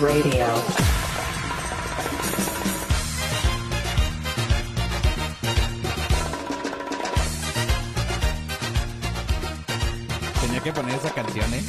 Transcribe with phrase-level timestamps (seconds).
[0.00, 0.46] Radio.
[10.40, 11.62] Tenía que poner esa canción, ¿eh?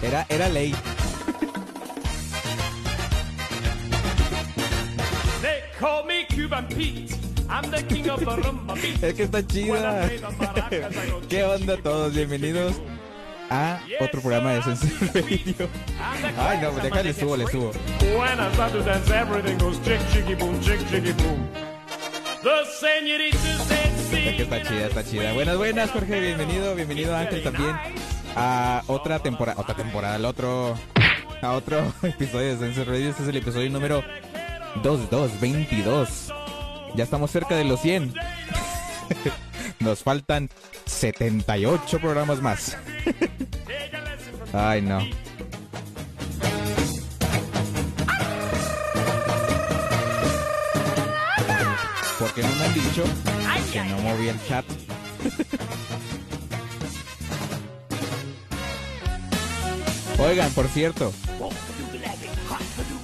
[0.02, 0.72] Era, era ley.
[5.42, 7.16] They call me Cuban Pete.
[7.50, 9.02] I'm the king of the rumba beat.
[9.02, 10.08] Es que está chida.
[11.28, 12.14] ¿Qué onda todos?
[12.14, 12.87] Bienvenidos a
[14.00, 15.68] otro programa de Sensor Radio.
[16.38, 17.72] Ay, no, subo, le subo.
[22.78, 25.32] Señorita said, Es que está chida, está chida.
[25.32, 27.74] Buenas, buenas, Jorge, bienvenido, bienvenido Ángel también
[28.36, 30.74] a otra temporada, otra temporada, al otro,
[31.42, 33.10] a otro episodio de Sensor Radio.
[33.10, 34.04] Este es el episodio número
[34.82, 36.32] 2222.
[36.94, 38.14] Ya estamos cerca de los 100.
[39.80, 40.48] Nos faltan
[40.86, 42.76] 78 programas más.
[44.52, 45.00] Ay, no.
[52.18, 53.04] Porque no me han dicho
[53.72, 54.64] que no moví el chat.
[60.18, 61.12] Oigan, por cierto,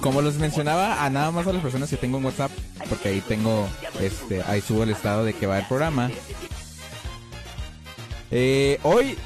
[0.01, 2.51] como los mencionaba a nada más a las personas que tengo en WhatsApp,
[2.89, 3.67] porque ahí tengo,
[4.01, 6.11] este, ahí subo el estado de que va el programa.
[8.31, 9.17] Eh, hoy,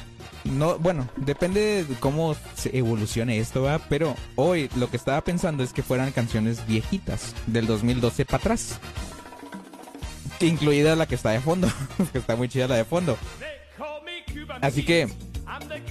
[0.44, 3.78] no, bueno, depende de cómo se evolucione esto, ¿va?
[3.78, 8.78] Pero hoy lo que estaba pensando es que fueran canciones viejitas, del 2012 para atrás.
[10.40, 11.68] Incluida la que está de fondo,
[12.12, 13.18] que está muy chida la de fondo.
[14.60, 15.08] Así que,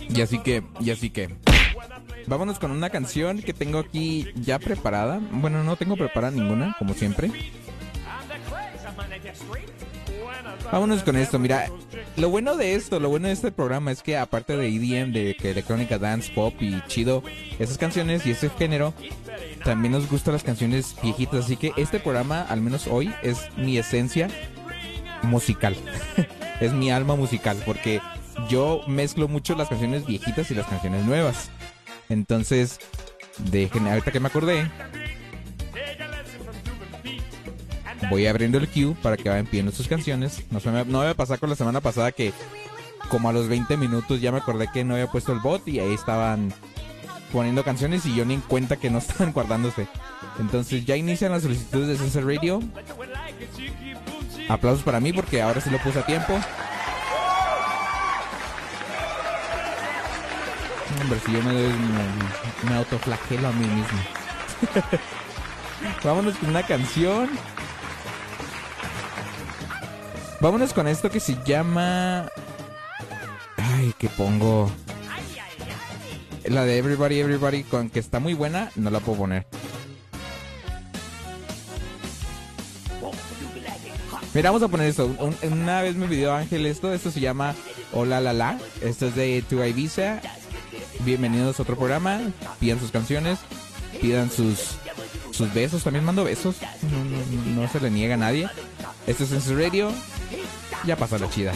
[0.09, 1.29] y así que, y así que.
[2.27, 5.19] Vámonos con una canción que tengo aquí ya preparada.
[5.31, 7.31] Bueno, no tengo preparada ninguna, como siempre.
[10.71, 11.67] Vámonos con esto, mira.
[12.17, 15.35] Lo bueno de esto, lo bueno de este programa es que aparte de EDM, de
[15.39, 17.23] que electrónica, dance, pop y chido,
[17.59, 18.93] esas canciones y ese género,
[19.63, 21.45] también nos gustan las canciones viejitas.
[21.45, 24.27] Así que este programa, al menos hoy, es mi esencia
[25.23, 25.75] musical.
[26.59, 28.01] es mi alma musical, porque
[28.49, 31.49] yo mezclo mucho las canciones viejitas y las canciones nuevas.
[32.09, 32.79] Entonces,
[33.51, 34.69] dejen, ahorita que me acordé,
[38.09, 40.43] voy abriendo el queue para que vayan pidiendo sus canciones.
[40.51, 42.33] No, me, no me pasar con la semana pasada que
[43.09, 45.79] como a los 20 minutos ya me acordé que no había puesto el bot y
[45.79, 46.53] ahí estaban
[47.31, 49.87] poniendo canciones y yo ni en cuenta que no estaban guardándose.
[50.39, 52.61] Entonces ya inician las solicitudes de Sensor Radio.
[54.47, 56.39] Aplausos para mí porque ahora sí lo puse a tiempo.
[61.01, 61.73] Hombre, si yo me doy
[62.63, 63.99] me, me autoflagelo a mí mismo.
[66.03, 67.29] Vámonos con una canción.
[70.41, 72.29] Vámonos con esto que se llama.
[73.57, 74.71] Ay, que pongo.
[76.45, 79.45] La de Everybody, Everybody, con que está muy buena, no la puedo poner.
[84.33, 85.07] Mira, vamos a poner esto.
[85.19, 86.93] Un- una vez me pidió Ángel esto.
[86.93, 87.55] Esto se llama
[87.91, 88.59] Hola La La.
[88.81, 90.21] Esto es de Tu Ibiza.
[91.01, 92.21] Bienvenidos a otro programa.
[92.59, 93.39] Pidan sus canciones.
[94.01, 94.75] Pidan sus
[95.31, 95.83] sus besos.
[95.83, 96.55] También mando besos.
[96.83, 98.47] No- no- no se le niega a nadie.
[99.07, 99.91] Esto es en su radio.
[100.89, 101.53] Ya pasa la chida.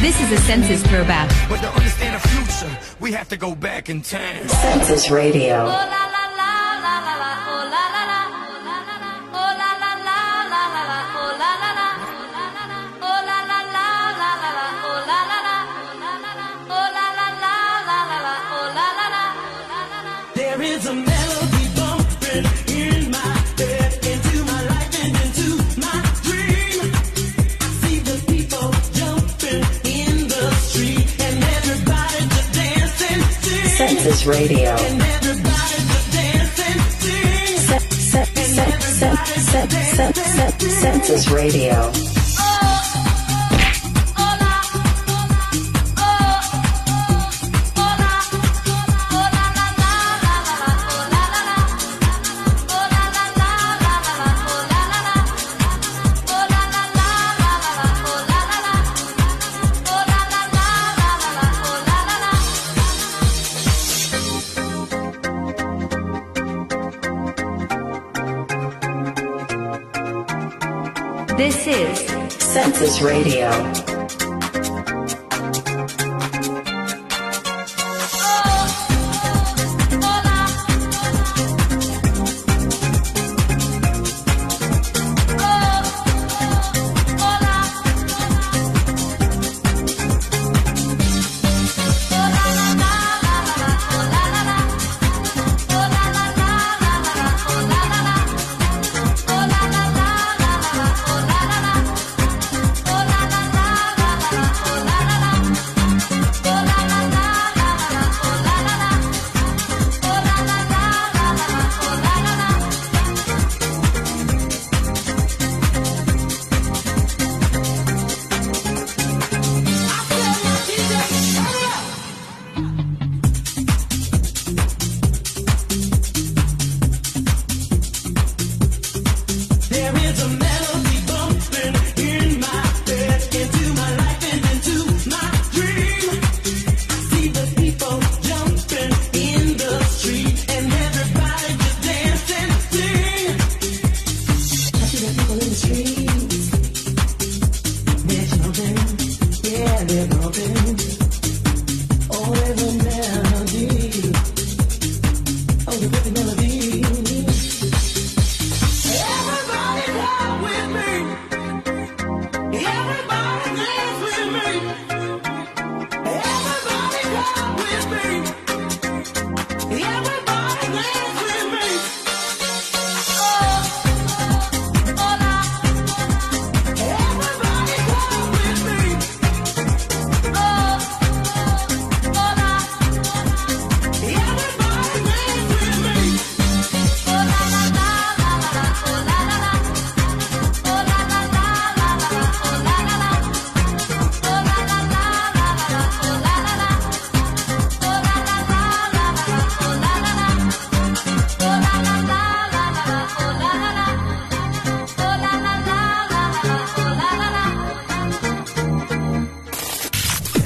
[0.00, 1.28] This is a census throwback.
[1.50, 4.48] But to understand the future, we have to go back in time.
[4.48, 5.68] Census Radio.
[39.48, 39.68] Sen-
[40.36, 42.07] sen- Census Radio.
[73.00, 73.87] Radio.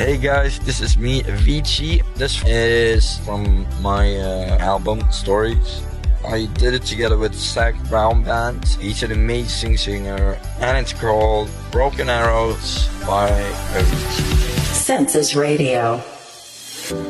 [0.03, 2.03] Hey guys, this is me, Avicii.
[2.17, 5.81] This is from my uh, album Stories.
[6.27, 8.67] I did it together with Zach Brown Band.
[8.81, 14.75] He's an amazing singer, and it's called Broken Arrows by Avicii.
[14.75, 16.03] Census Radio.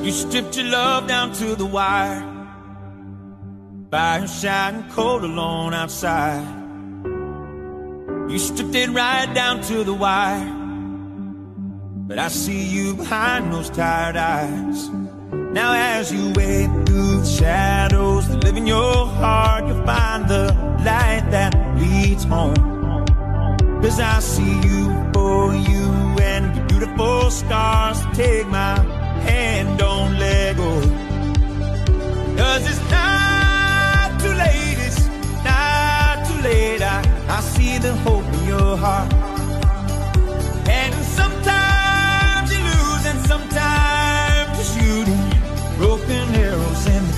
[0.02, 2.20] You stripped your love down to the wire.
[3.88, 6.44] by Fire shining cold alone outside.
[8.28, 10.61] You stripped it right down to the wire.
[12.06, 14.88] But I see you behind those tired eyes.
[15.30, 20.52] Now as you wade through the shadows that live in your heart, you'll find the
[20.84, 22.56] light that leads home.
[23.80, 25.86] Cause I see you for you
[26.20, 28.00] and your beautiful scars.
[28.14, 28.80] Take my
[29.22, 30.80] hand, don't let go.
[32.36, 35.06] Cause it's not too late, it's
[35.44, 36.82] not too late.
[36.82, 39.12] I, I see the hope in your heart.
[40.68, 41.61] And sometimes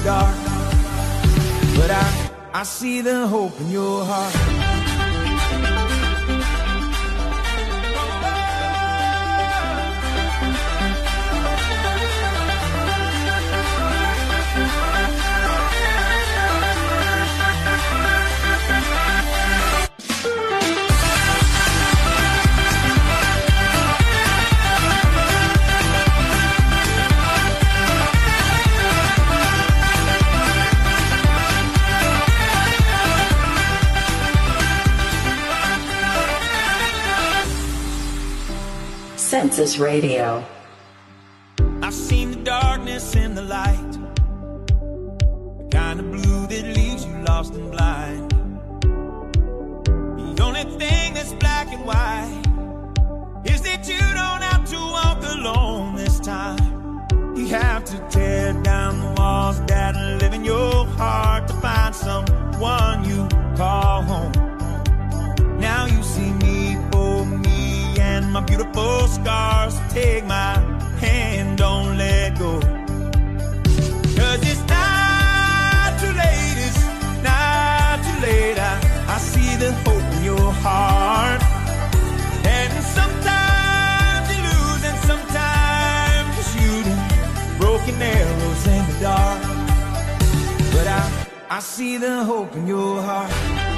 [0.05, 0.37] dark.
[1.77, 4.74] But I, I see the hope in your heart.
[39.35, 40.47] Census Radio.
[41.83, 43.93] I've seen the darkness in the light.
[45.59, 48.31] The kind of blue that leaves you lost and blind.
[50.37, 52.45] The only thing that's black and white
[53.45, 57.05] is that you don't have to walk alone this time.
[57.37, 63.05] You have to tear down the walls that live in your heart to find someone
[63.05, 63.27] you
[63.57, 64.44] call home.
[68.41, 69.79] Beautiful scars.
[69.91, 70.55] Take my
[70.99, 72.61] hand, don't let go.
[74.19, 76.83] Cause it's not too late, it's
[77.23, 78.59] not too late.
[78.59, 81.43] I, I see the hope in your heart.
[82.45, 87.01] And sometimes you lose, and sometimes you're shooting
[87.59, 89.43] broken arrows in the dark.
[90.73, 91.01] But I,
[91.51, 93.74] I see the hope in your heart.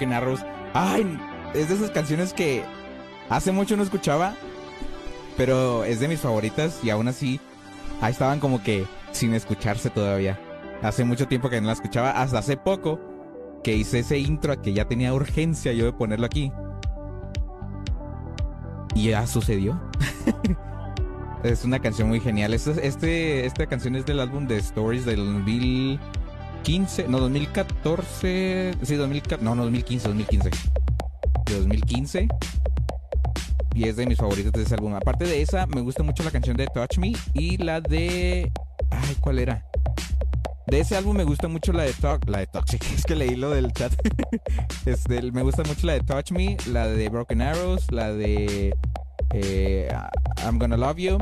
[0.00, 0.40] Broken Arrows.
[0.72, 1.18] Ay,
[1.54, 2.64] es de esas canciones que
[3.28, 4.34] hace mucho no escuchaba,
[5.36, 7.38] pero es de mis favoritas y aún así
[8.00, 10.40] ahí estaban como que sin escucharse todavía.
[10.82, 12.98] Hace mucho tiempo que no la escuchaba, hasta hace poco
[13.62, 16.50] que hice ese intro que ya tenía urgencia yo de ponerlo aquí.
[18.94, 19.78] Y ya sucedió.
[21.44, 22.54] es una canción muy genial.
[22.54, 25.44] Este, este, esta canción es del álbum de Stories del
[26.60, 30.50] 2015, no, 2014, sí, 2014, no, no, 2015, 2015.
[31.46, 32.28] De 2015.
[33.74, 34.94] Y es de mis favoritas de ese álbum.
[34.94, 38.52] Aparte de esa, me gusta mucho la canción de Touch Me y la de...
[38.90, 39.64] Ay, ¿cuál era?
[40.66, 43.36] De ese álbum me gusta mucho la de Talk, la de Toxic, es que leí
[43.36, 43.92] lo del chat.
[44.84, 48.74] Este, me gusta mucho la de Touch Me, la de Broken Arrows, la de
[49.32, 49.88] eh,
[50.44, 51.18] I'm Gonna Love You,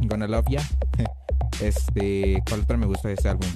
[0.00, 0.62] I'm Gonna Love Ya.
[1.60, 3.48] Este, ¿cuál otra me gusta de ese álbum?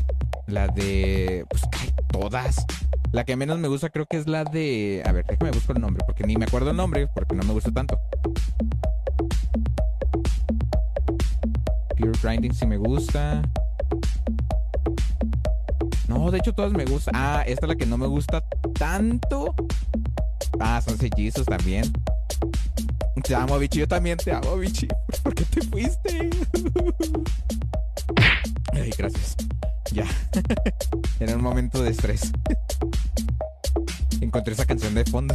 [0.46, 2.64] La de, pues, ay, todas.
[3.12, 5.82] La que menos me gusta creo que es la de, a ver, déjame buscar el
[5.82, 7.98] nombre porque ni me acuerdo el nombre porque no me gusta tanto.
[11.98, 13.42] Pure Grinding sí me gusta.
[16.08, 17.14] No, de hecho todas me gustan.
[17.16, 18.42] Ah, esta es la que no me gusta
[18.78, 19.54] tanto.
[20.60, 21.92] Ah, son sellizos también.
[23.22, 23.80] Te amo, bichi.
[23.80, 24.86] Yo también te amo, bichi.
[25.22, 26.30] ¿Por qué te fuiste?
[28.72, 29.36] Ay, gracias.
[29.92, 30.04] Ya.
[31.20, 32.32] en un momento de estrés.
[34.20, 35.34] Encontré esa canción de fondo.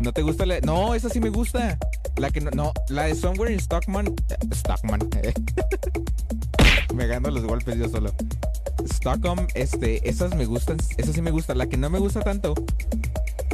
[0.00, 0.60] ¿No te gusta la.?
[0.60, 1.78] No, esa sí me gusta.
[2.16, 2.50] La que no.
[2.50, 4.08] No, la de Somewhere in Stockman.
[4.08, 5.00] eh, Stockman.
[5.22, 5.32] eh.
[6.94, 8.12] me gano los golpes yo solo.
[8.84, 10.78] Stockholm, este, esas me gustan.
[10.96, 11.54] Esa sí me gusta.
[11.54, 12.54] La que no me gusta tanto.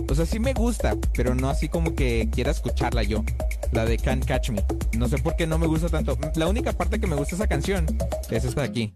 [0.09, 3.25] O sea, sí me gusta, pero no así como que quiera escucharla yo.
[3.73, 4.65] La de Can't Catch Me.
[4.97, 6.17] No sé por qué no me gusta tanto.
[6.37, 7.87] La única parte que me gusta esa canción
[8.31, 8.95] es esta de aquí.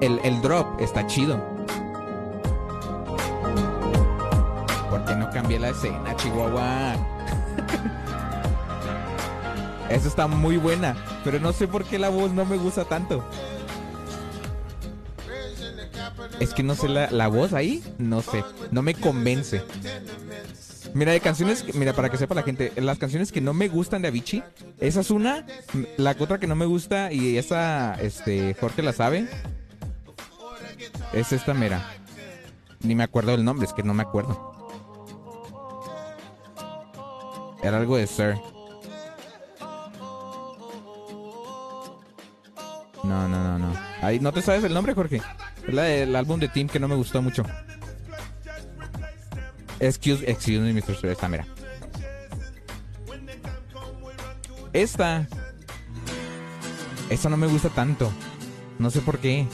[0.00, 1.40] El, el drop está chido.
[4.90, 6.94] ¿Por qué no cambié la escena, Chihuahua?
[9.90, 13.22] Esa está muy buena, pero no sé por qué la voz no me gusta tanto.
[16.40, 19.62] Es que no sé la, la voz ahí, no sé, no me convence.
[20.94, 24.02] Mira, de canciones, mira, para que sepa la gente, las canciones que no me gustan
[24.02, 24.42] de Avicii,
[24.78, 25.46] esa es una,
[25.96, 29.26] la otra que no me gusta y esa, este, Jorge la sabe,
[31.12, 31.84] es esta, mira.
[32.80, 34.52] Ni me acuerdo del nombre, es que no me acuerdo.
[37.62, 38.34] Era algo de Sir.
[43.02, 43.74] No, no, no, no.
[44.02, 45.22] Ahí, ¿No te sabes el nombre, Jorge?
[45.66, 47.44] Es la del álbum de Team que no me gustó mucho.
[49.80, 51.06] Excuse, excuse me, Mr.
[51.06, 51.46] Esta, mira.
[54.72, 55.26] Esta.
[57.10, 58.10] Esta no me gusta tanto.
[58.78, 59.46] No sé por qué.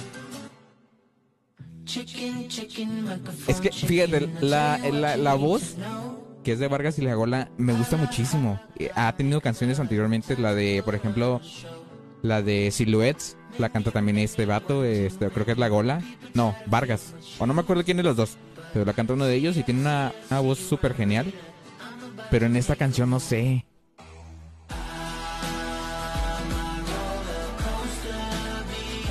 [3.47, 5.75] Es que, fíjate, la, la, la voz
[6.45, 8.61] que es de Vargas y Lagola me gusta muchísimo.
[8.79, 11.41] Eh, Ha tenido canciones anteriormente, la de, por ejemplo,
[12.23, 16.01] la de Silhouettes, la canta también este vato, este, creo que es La Gola.
[16.35, 17.15] No, Vargas.
[17.39, 18.37] O no me acuerdo quién de los dos.
[18.73, 21.33] Pero la canta uno de ellos y tiene una, voz súper genial.
[22.31, 23.65] Pero en esta canción no sé.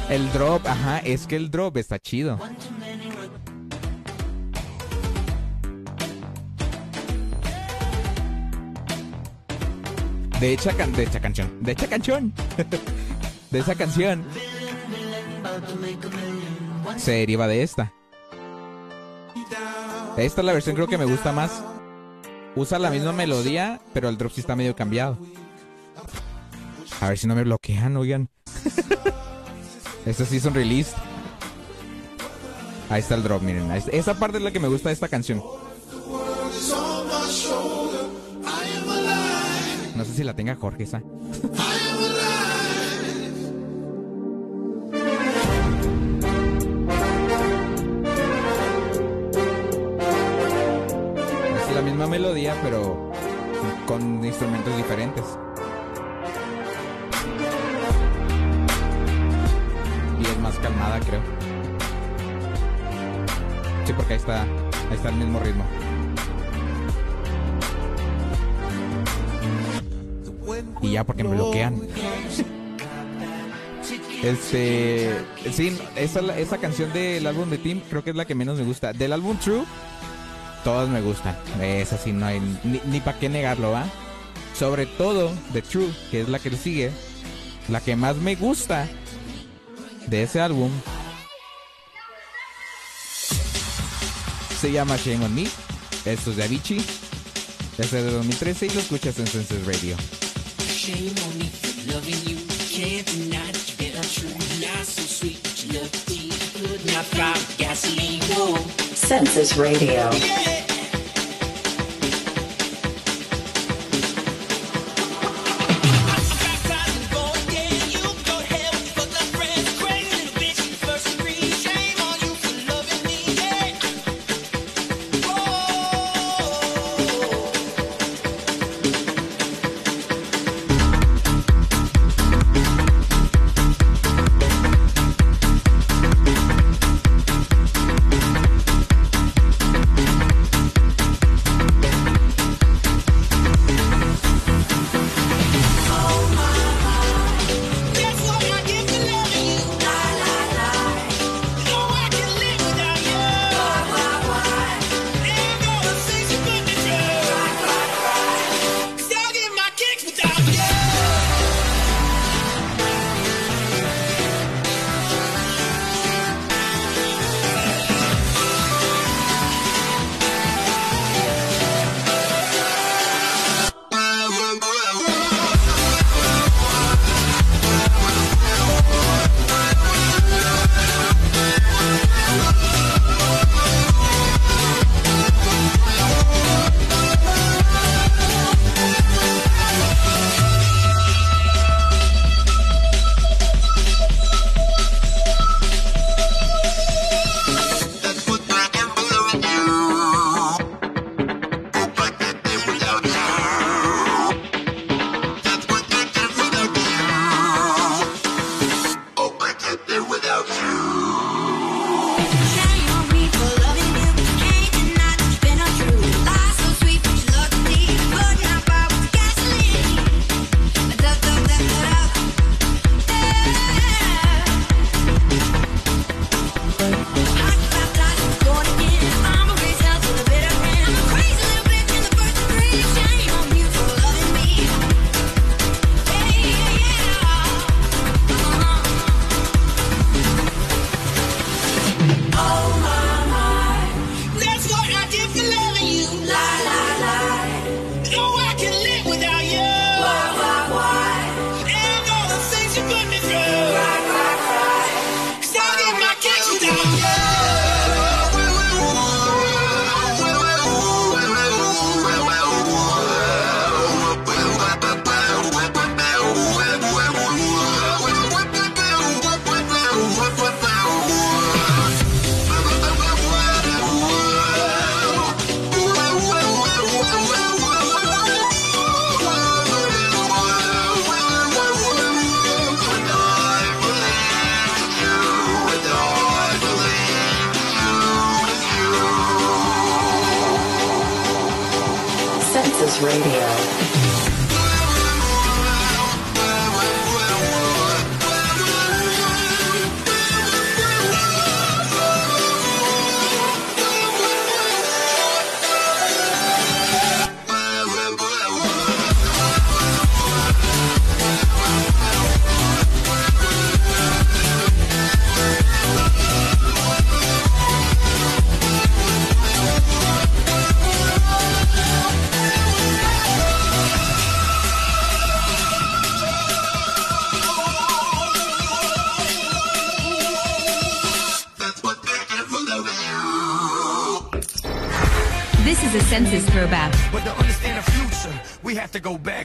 [0.10, 2.40] El drop, ajá, es que el drop está chido.
[10.40, 12.34] De hecha, can- de hecha canción, de hecha canción,
[13.52, 14.24] de esa canción
[16.98, 17.94] se deriva de esta.
[20.18, 21.64] Esta es la versión creo que me gusta más.
[22.56, 25.18] Usa la misma melodía, pero el drop sí está medio cambiado.
[27.00, 28.30] A ver si no me bloquean, oigan.
[30.06, 30.94] Esto sí es un release.
[32.90, 33.72] Ahí está el drop, miren.
[33.72, 35.42] Esa parte es la que me gusta de esta canción.
[39.96, 41.02] No sé si la tenga Jorge esa.
[52.30, 53.12] Melodía, pero
[53.88, 55.24] con instrumentos diferentes.
[60.20, 61.22] Y es más calmada, creo.
[63.86, 65.66] Sí, porque ahí está, ahí está el mismo ritmo.
[70.82, 71.82] Y ya porque me bloquean.
[74.24, 75.18] Este,
[75.52, 78.66] sí, esa, esa canción del álbum de Tim creo que es la que menos me
[78.66, 78.94] gusta.
[78.94, 79.64] Del álbum True,
[80.64, 81.36] todas me gustan.
[81.62, 83.86] Esa sí, no hay ni, para qué negarlo, ¿va?
[84.58, 86.92] Sobre todo de True, que es la que le sigue.
[87.68, 88.88] La que más me gusta
[90.08, 90.72] de ese álbum
[94.60, 95.48] se llama Shame on Me.
[96.06, 96.84] Esto es de Avicii.
[97.78, 99.96] Es de 2013 y lo escuchas en Senses Radio.
[100.68, 102.50] Shame on me loving you.
[109.10, 110.69] Census Radio.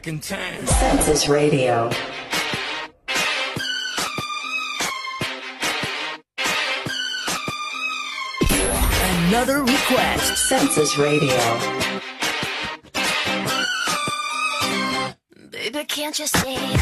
[0.06, 0.66] in time.
[0.66, 1.90] Census Radio.
[9.28, 10.48] Another request.
[10.48, 11.38] Census Radio.
[15.50, 16.73] Baby, can't you see?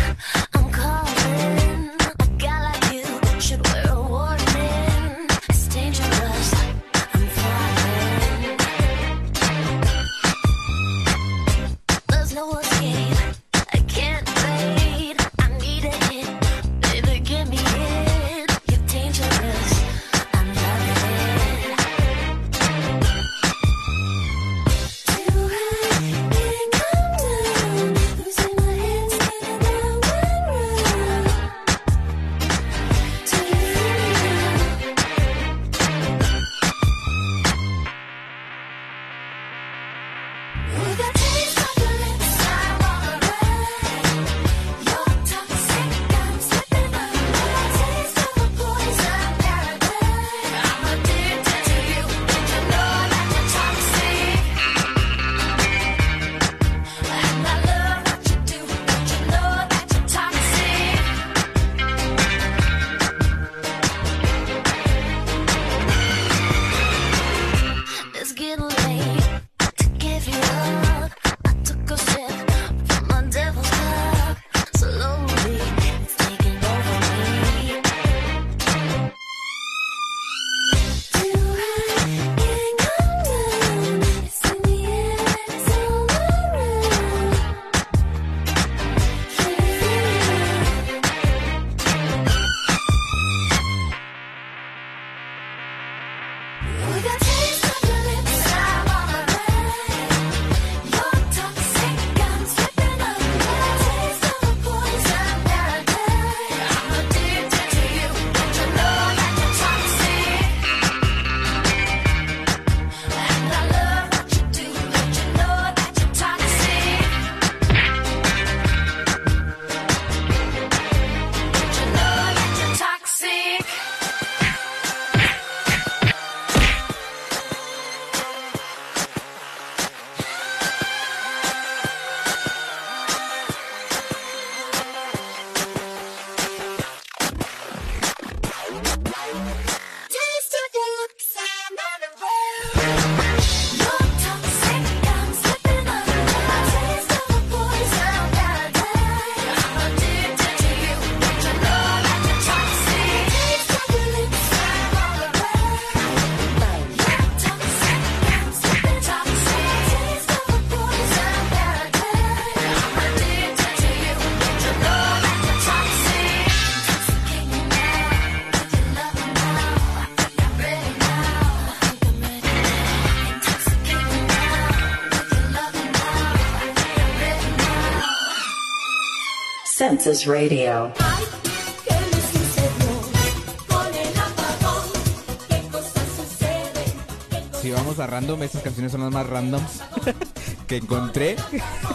[187.61, 189.81] Si vamos a random, estas canciones son las más randoms
[190.67, 191.37] que encontré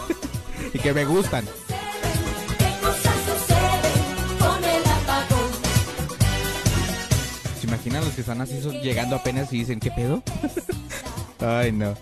[0.72, 1.44] y que me gustan.
[7.60, 10.22] ¿Se imaginan los que están así llegando apenas y dicen, ¿qué pedo?
[11.40, 11.94] Ay, no.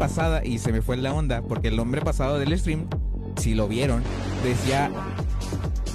[0.00, 2.88] pasada y se me fue la onda porque el hombre pasado del stream,
[3.36, 4.02] si lo vieron,
[4.42, 4.90] decía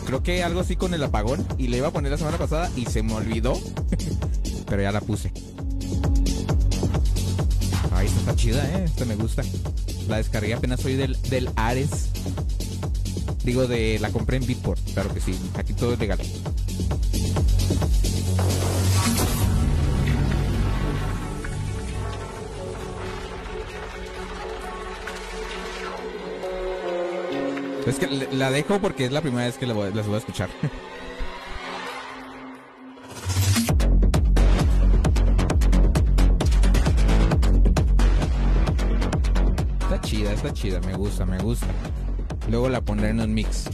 [0.05, 2.69] creo que algo así con el apagón y le iba a poner la semana pasada
[2.75, 3.59] y se me olvidó,
[4.69, 5.31] pero ya la puse.
[7.91, 9.41] Ay, esta está chida, eh, esta me gusta.
[10.07, 12.09] La descargué apenas hoy del, del Ares.
[13.43, 15.35] Digo, de la compré en Bitport, claro que sí.
[15.57, 16.19] Aquí todo es legal.
[27.85, 30.49] Es que la dejo porque es la primera vez que las voy a escuchar.
[39.95, 41.67] está chida, está chida, me gusta, me gusta.
[42.49, 43.65] Luego la pondré en un mix.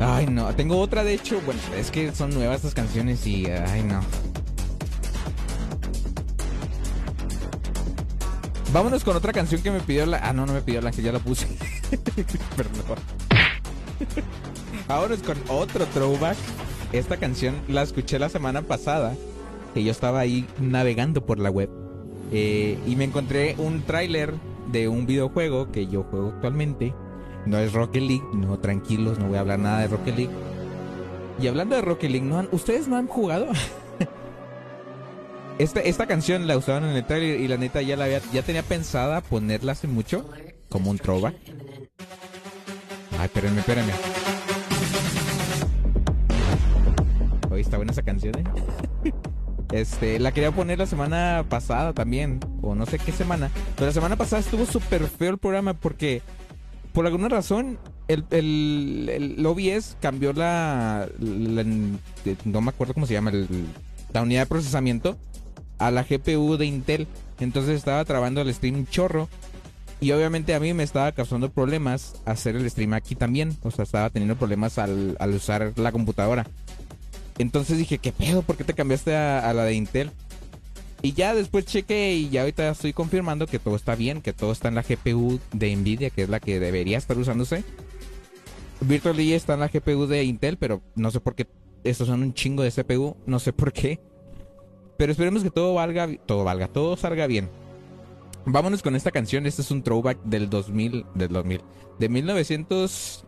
[0.00, 1.40] Ay, no, tengo otra de hecho.
[1.44, 3.46] Bueno, es que son nuevas estas canciones y.
[3.46, 4.00] Ay, no.
[8.74, 10.18] Vámonos con otra canción que me pidió la.
[10.18, 11.46] Ah, no, no me pidió la que ya la puse.
[12.56, 12.98] Perdón.
[14.88, 16.36] Vámonos con otro throwback.
[16.92, 19.14] Esta canción la escuché la semana pasada.
[19.74, 21.70] Que yo estaba ahí navegando por la web.
[22.32, 24.34] eh, y me encontré un tráiler
[24.72, 26.92] de un videojuego que yo juego actualmente.
[27.46, 30.34] No es Rocket League, no, tranquilos, no voy a hablar nada de Rocket League.
[31.40, 33.46] Y hablando de Rocket League, ¿no ¿ustedes no han jugado?
[35.58, 38.42] Esta, esta canción la usaban en el trailer y la neta ya la había, ya
[38.42, 40.28] tenía pensada ponerla hace mucho
[40.68, 41.34] como un throwback.
[43.18, 43.92] Ay, espérenme, espérenme.
[47.50, 48.44] Oye, está buena esa canción, ¿eh?
[49.72, 53.50] Este, la quería poner la semana pasada también, o no sé qué semana.
[53.76, 56.20] Pero la semana pasada estuvo súper feo el programa porque,
[56.92, 61.64] por alguna razón, el, el, el OBS cambió la, la-
[62.44, 63.66] No me acuerdo cómo se llama, el-
[64.12, 65.16] la unidad de procesamiento
[65.78, 67.06] a la GPU de Intel.
[67.40, 69.28] Entonces estaba trabando el stream chorro.
[70.00, 73.56] Y obviamente a mí me estaba causando problemas hacer el stream aquí también.
[73.62, 76.46] O sea, estaba teniendo problemas al, al usar la computadora.
[77.38, 78.42] Entonces dije, ¿qué pedo?
[78.42, 80.10] ¿Por qué te cambiaste a, a la de Intel?
[81.02, 84.52] Y ya después chequé y ya ahorita estoy confirmando que todo está bien, que todo
[84.52, 87.62] está en la GPU de Nvidia, que es la que debería estar usándose.
[88.80, 91.46] Virtual DJ está en la GPU de Intel, pero no sé por qué.
[91.84, 94.00] Estos son un chingo de CPU, no sé por qué.
[94.96, 97.48] Pero esperemos que todo valga, todo valga, todo salga bien.
[98.46, 99.46] Vámonos con esta canción.
[99.46, 101.62] Este es un throwback del 2000, del 2000,
[101.98, 103.24] de 1900.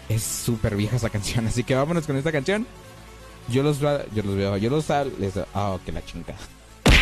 [0.09, 2.65] Es súper vieja esa canción, así que vámonos con esta canción.
[3.49, 5.13] Yo los, yo los veo, yo los hablo.
[5.19, 6.35] Les, ah, que la chinga.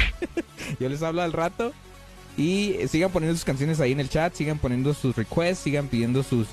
[0.79, 1.73] yo les hablo al rato.
[2.38, 6.21] Y sigan poniendo sus canciones ahí en el chat, sigan poniendo sus requests, sigan pidiendo
[6.21, 6.47] sus,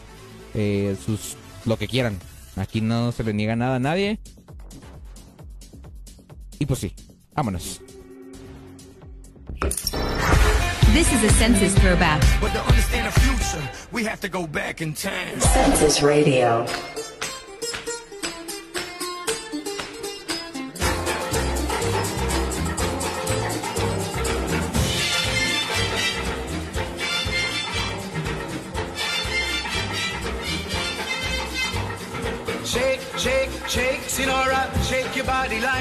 [0.55, 2.19] eh, sus, lo que quieran.
[2.57, 4.21] Aquí no se le niega nada a nadie.
[6.59, 6.95] Y pues sí,
[7.35, 7.81] vámonos.
[10.93, 12.21] This is a census throwback.
[12.41, 15.41] But to understand the future, we have to go back in time.
[15.41, 16.67] Census Radio.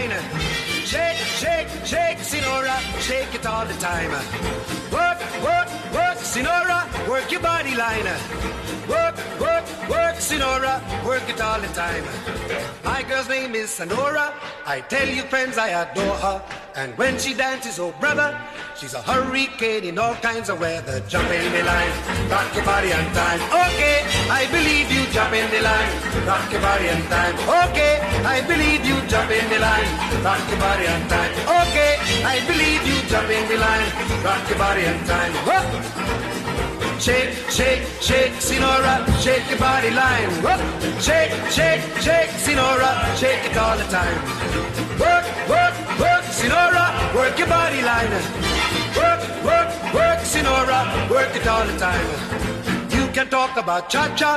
[0.09, 0.23] Line.
[0.85, 4.11] Shake, shake, shake, Sinora, shake it all the time.
[4.91, 8.05] Work, work, work, Sinora, work your body line.
[8.89, 12.03] Work, work, work, Sinora, work it all the time.
[12.83, 14.33] My girl's name is Sonora.
[14.65, 16.41] I tell you, friends, I adore her.
[16.75, 18.39] And when she dances, oh brother,
[18.81, 20.99] she's a hurricane in all kinds of weather.
[21.07, 21.93] Jump in the line,
[22.33, 23.39] rock your body on time.
[23.69, 25.05] Okay, I believe you.
[25.13, 25.91] Jump in the line,
[26.25, 27.35] rock your body on time.
[27.69, 28.97] Okay, I believe you.
[29.05, 29.89] Jump in the line,
[30.25, 31.31] rock your body on time.
[31.61, 31.93] Okay,
[32.25, 32.97] I believe you.
[33.05, 33.89] Jump in the line,
[34.25, 35.33] rock your body on time.
[35.45, 35.67] Whoop.
[36.99, 40.29] Shake, shake, shake, Sinora, shake your body line.
[40.41, 40.61] Whoop.
[41.01, 44.17] Shake, shake, shake, Sinora, shake it all the time.
[45.01, 45.70] Work, work,
[46.01, 48.11] work, Sinora, work your body line.
[48.97, 52.07] Work, work, work, Sinora, work it all the time.
[52.89, 54.33] You can talk about cha-cha,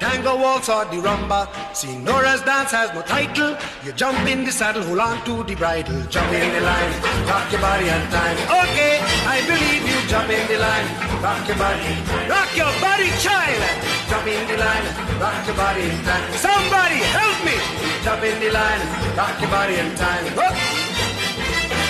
[0.00, 1.46] tango waltz or the rumba.
[1.72, 3.56] Senora's dance has no title.
[3.84, 6.02] You jump in the saddle, hold on to the bridle.
[6.08, 6.92] Jump in the line,
[7.30, 8.36] rock your body on time.
[8.62, 8.94] Okay,
[9.34, 9.98] I believe you.
[10.08, 10.88] Jump in the line,
[11.22, 11.92] rock your body.
[12.28, 13.62] Rock your body, child.
[14.10, 14.86] Jump in the line,
[15.20, 16.26] rock your body in time.
[16.46, 17.56] Somebody help me.
[18.04, 18.82] Jump in the line,
[19.16, 20.85] rock your body in time.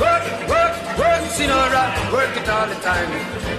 [0.00, 3.08] Work, work, work, Sinora, work it all the time.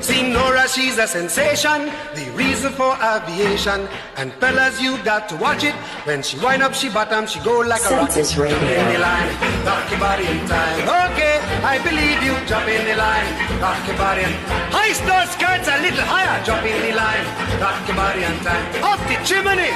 [0.02, 3.88] Sinora, she's a sensation, the reason for aviation.
[4.18, 5.76] And fellas, you got to watch it.
[6.06, 8.26] When she wind up, she bottom, she go like a rocket.
[8.26, 9.30] Census Jump in the line,
[9.66, 10.80] rock your body in time.
[11.12, 12.34] Okay, I believe you.
[12.48, 13.30] Jump in the line,
[13.62, 14.34] rock your body in.
[14.34, 14.72] Time.
[14.74, 16.44] High star skirts a little higher.
[16.44, 17.26] Jump in the line,
[17.62, 18.66] rock your body in time.
[18.84, 19.72] Up the chimney,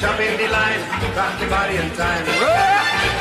[0.00, 0.80] jump in the line,
[1.16, 2.24] rock your body in time.
[2.24, 3.17] Whoa!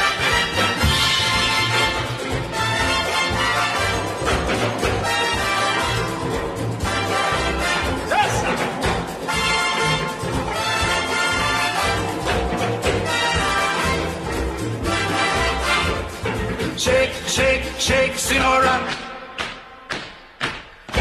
[16.77, 18.77] Shake, shake, shake, Sinora.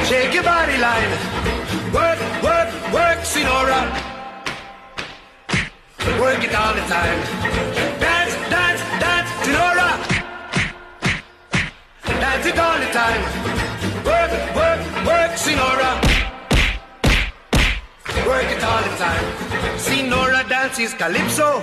[0.06, 1.10] Shake your body line.
[1.92, 3.80] Work, work, work, Sinora.
[6.18, 7.20] Work it all the time.
[8.00, 9.90] Dance, dance, dance, Sinora.
[12.24, 13.22] Dance it all the time.
[14.02, 15.90] Work, work, work, Sinora.
[18.26, 19.24] Work it all the time.
[19.76, 21.62] Sinora dances calypso.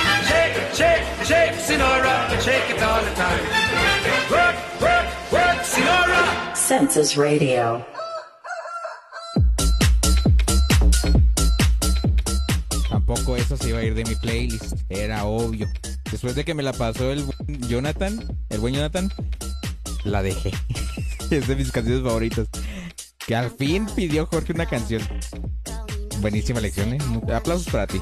[0.27, 3.43] Shake, shake, shake, Sinora, shake it all the time.
[4.29, 6.55] Work, work, work, Sinora.
[6.55, 7.85] Census Radio.
[12.89, 14.73] Tampoco eso se iba a ir de mi playlist.
[14.89, 15.67] Era obvio.
[16.11, 19.11] Después de que me la pasó el buen Jonathan, el buen Jonathan,
[20.03, 20.51] la dejé.
[21.31, 22.47] es de mis canciones favoritas.
[23.25, 25.01] Que al fin pidió Jorge una canción.
[26.19, 26.99] Buenísima lección, ¿eh?
[27.33, 27.99] Aplausos para ti.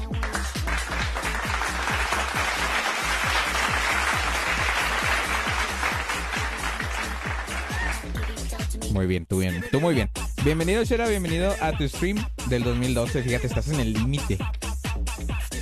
[8.90, 10.10] Muy bien, tú bien, tú muy bien.
[10.44, 13.22] Bienvenido, Shera, bienvenido a tu stream del 2012.
[13.22, 14.36] Fíjate, estás en el límite.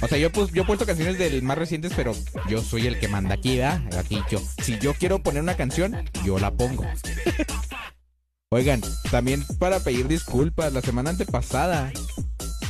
[0.01, 2.15] O sea, yo, yo he puesto canciones del más recientes, pero
[2.49, 3.83] yo soy el que manda aquí, ¿verdad?
[3.99, 4.41] Aquí yo.
[4.63, 6.87] Si yo quiero poner una canción, yo la pongo.
[8.51, 11.93] Oigan, también para pedir disculpas, la semana antepasada,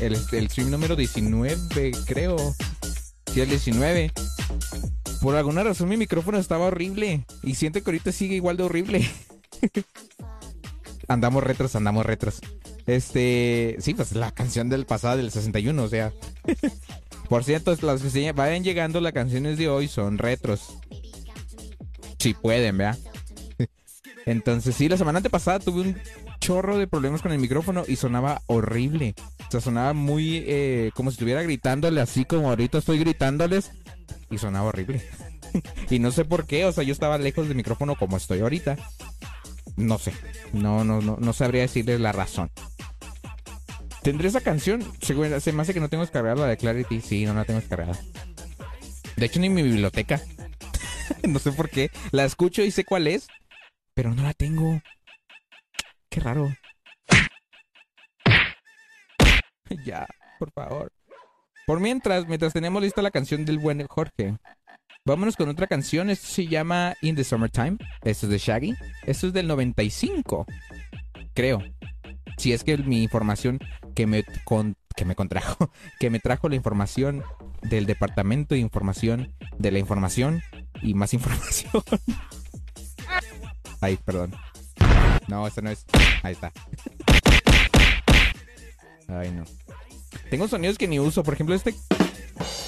[0.01, 2.37] el, el stream número 19, creo.
[3.33, 4.13] Sí, el 19.
[5.23, 7.25] Por alguna razón mi micrófono estaba horrible.
[7.45, 9.09] Y siento que ahorita sigue igual de horrible.
[11.09, 12.41] andamos retros, andamos retros.
[12.87, 16.13] Este, sí, pues la canción del pasado del 61, o sea.
[17.29, 20.79] Por cierto, las que vayan llegando las canciones de hoy son retros.
[22.19, 22.97] Si pueden, ¿vea?
[24.27, 25.97] Entonces, sí, la semana antepasada tuve un
[26.41, 29.15] chorro de problemas con el micrófono y sonaba horrible.
[29.47, 33.73] O sea, sonaba muy eh, como si estuviera gritándole así como ahorita estoy gritándoles
[34.31, 35.03] y sonaba horrible.
[35.91, 38.77] y no sé por qué, o sea, yo estaba lejos del micrófono como estoy ahorita.
[39.79, 40.13] No sé,
[40.53, 42.51] no, no, no, no sabría decirles la razón.
[44.03, 44.83] ¿Tendré esa canción?
[45.01, 45.15] Se
[45.53, 47.01] me hace que no tengo descargada la de Clarity.
[47.01, 47.97] Sí, no la tengo descargada.
[49.17, 50.21] De hecho, ni mi biblioteca.
[51.29, 51.91] no sé por qué.
[52.11, 53.29] La escucho y sé cuál es,
[53.95, 54.83] pero no la tengo.
[56.11, 56.53] Qué raro.
[59.85, 60.09] ya,
[60.41, 60.93] por favor.
[61.67, 64.39] Por mientras, mientras tenemos lista la canción del buen Jorge,
[65.09, 66.11] vámonos con otra canción.
[66.11, 67.79] Esto se llama In the Summertime.
[68.03, 68.75] Esto es de Shaggy.
[69.07, 70.47] Esto es del 95.
[71.35, 71.63] Creo.
[72.37, 73.59] Si es que mi información
[73.95, 75.71] que me, con- que me contrajo,
[76.01, 77.23] que me trajo la información
[77.63, 80.43] del Departamento de Información de la Información
[80.83, 81.83] y más información.
[83.81, 84.35] Ay, perdón.
[85.27, 85.85] No, esta no es.
[86.23, 86.53] Ahí está.
[89.09, 89.45] Ay, no.
[90.31, 91.23] Tengo sonidos que ni uso.
[91.23, 91.75] Por ejemplo, este.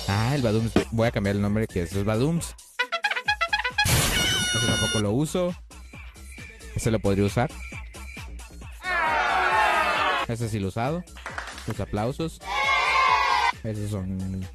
[0.08, 0.72] Ah, el Badums.
[0.90, 2.54] Voy a cambiar el nombre que es el Badums.
[4.54, 5.54] Ese tampoco lo uso.
[6.74, 7.50] Ese lo podría usar.
[10.28, 11.04] Ese sí lo he usado.
[11.66, 12.40] Los aplausos.
[13.64, 14.46] Esos son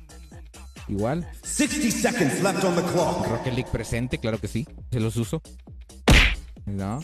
[0.87, 1.27] igual.
[1.43, 3.27] 60 seconds left on the clock.
[3.27, 4.67] Rocket League presente, claro que sí.
[4.91, 5.41] Se los uso.
[6.65, 7.01] ¿No?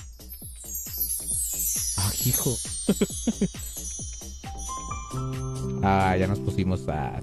[1.97, 2.57] Ah, hijo.
[5.83, 7.19] ah, ya nos pusimos a.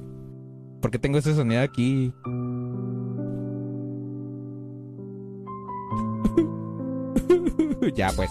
[0.81, 2.13] ¿Por qué tengo ese sonido aquí?
[7.95, 8.31] ya pues.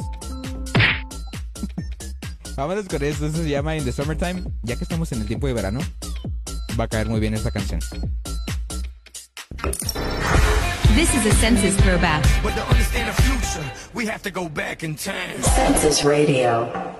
[2.56, 3.28] Vámonos con esto.
[3.28, 4.43] Esto se llama In the Summertime.
[4.64, 5.80] Ya que estamos en el tiempo de verano,
[6.80, 7.80] va a caer muy bien esta canción.
[10.95, 12.24] This is a census throwback.
[12.41, 15.43] But to understand the future, we have to go back in time.
[15.43, 16.97] Census Radio.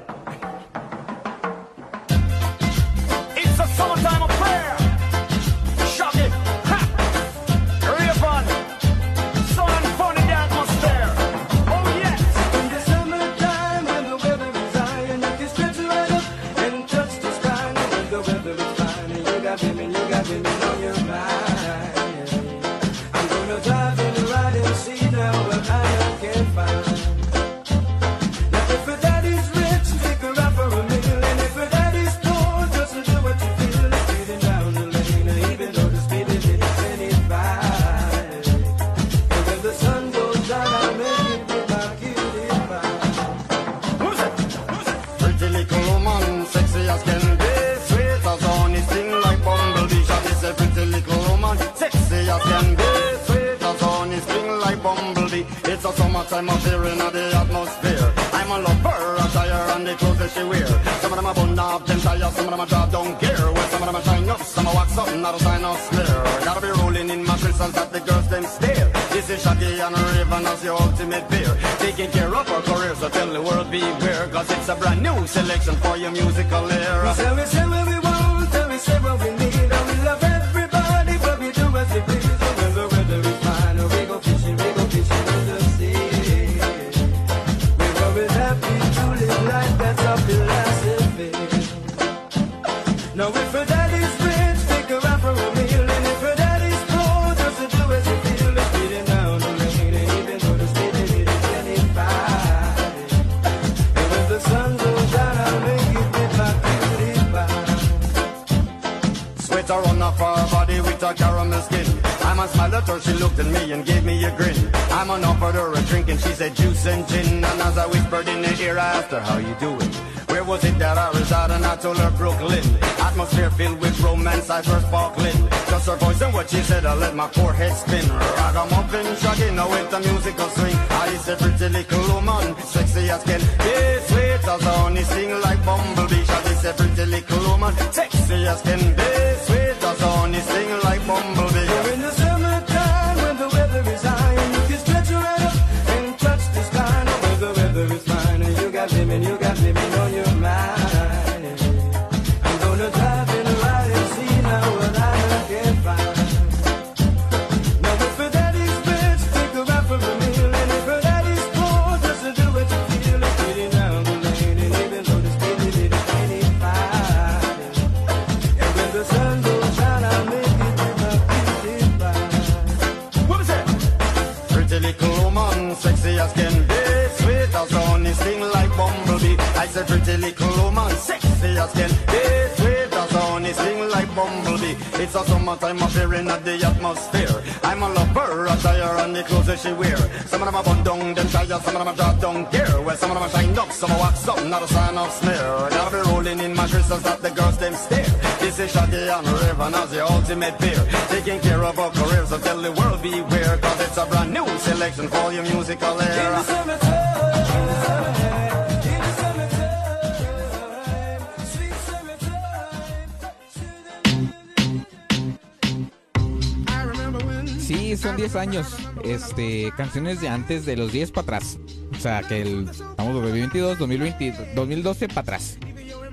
[219.50, 221.58] Eh, canciones de antes de los 10 para atrás.
[221.98, 225.58] O sea, que el, estamos 2022, 2020, 2012 para atrás.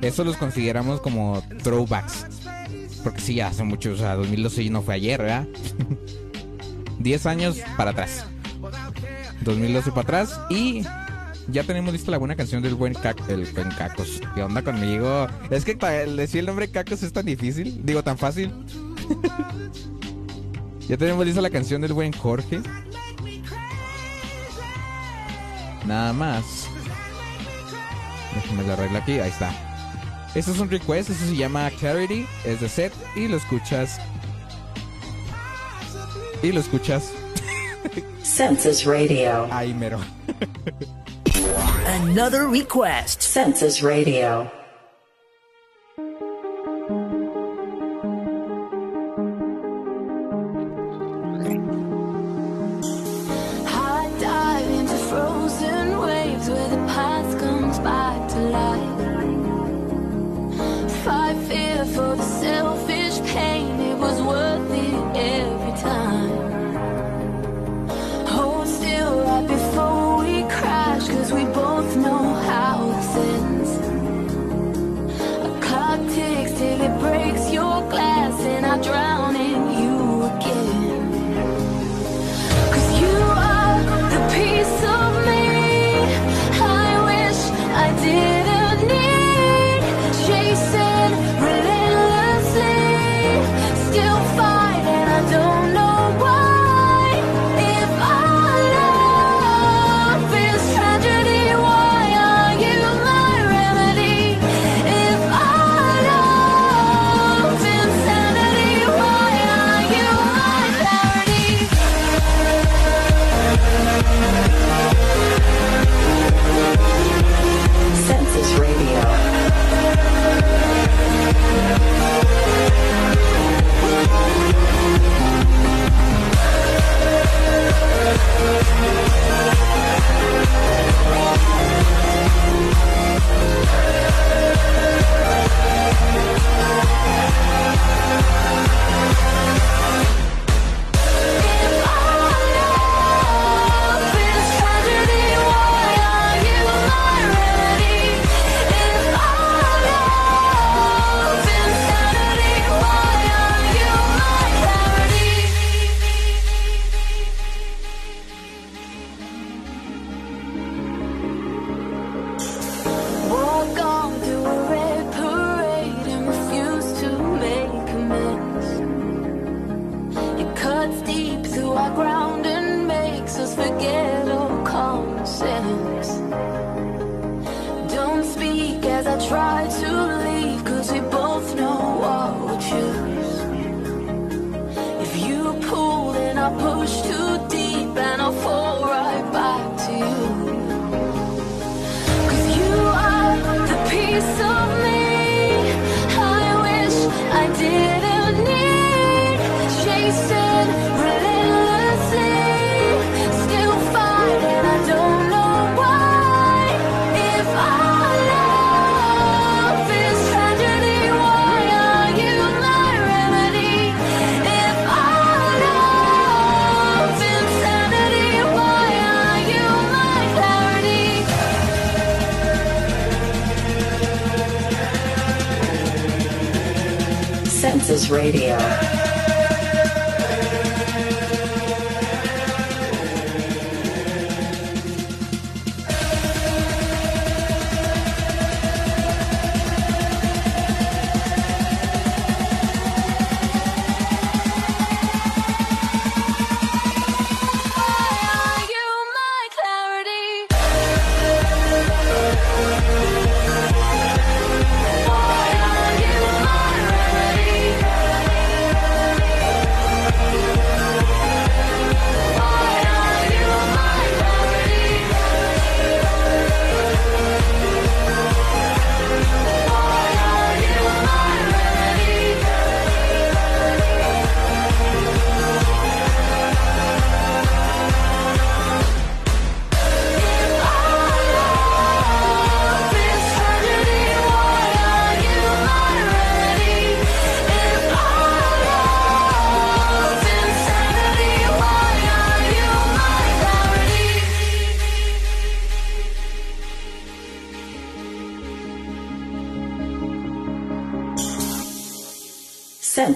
[0.02, 2.26] Eso los consideramos como throwbacks.
[3.02, 5.48] Porque sí, hace mucho, o sea, 2012 no fue ayer, ¿verdad?
[7.00, 8.24] 10 años para atrás.
[9.40, 10.82] 2012 para atrás y
[11.48, 14.22] ya tenemos lista la buena canción del buen cac el buen Cacos.
[14.36, 15.26] ¿Qué onda conmigo?
[15.50, 18.52] Es que para decir el nombre Cacos es tan difícil, digo tan fácil.
[20.88, 22.60] ya tenemos lista la canción del buen Jorge.
[25.86, 26.68] Nada más.
[28.34, 29.18] déjame la regla aquí.
[29.20, 29.52] Ahí está.
[30.34, 31.10] Esto es un request.
[31.10, 32.26] Esto se llama Clarity.
[32.44, 32.92] Es de set.
[33.14, 34.00] Y lo escuchas.
[36.42, 37.12] Y lo escuchas.
[38.22, 39.46] Census Radio.
[39.50, 40.00] Ahí mero.
[41.86, 43.22] Another request.
[43.22, 44.50] Census Radio.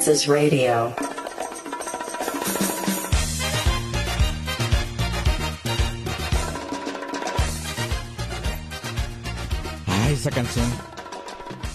[0.08, 0.94] Radio.
[9.86, 10.64] Ay, esa canción.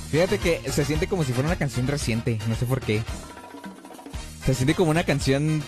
[0.09, 3.03] Fíjate que se siente como si fuera una canción reciente, no sé por qué.
[4.43, 5.61] Se siente como una canción...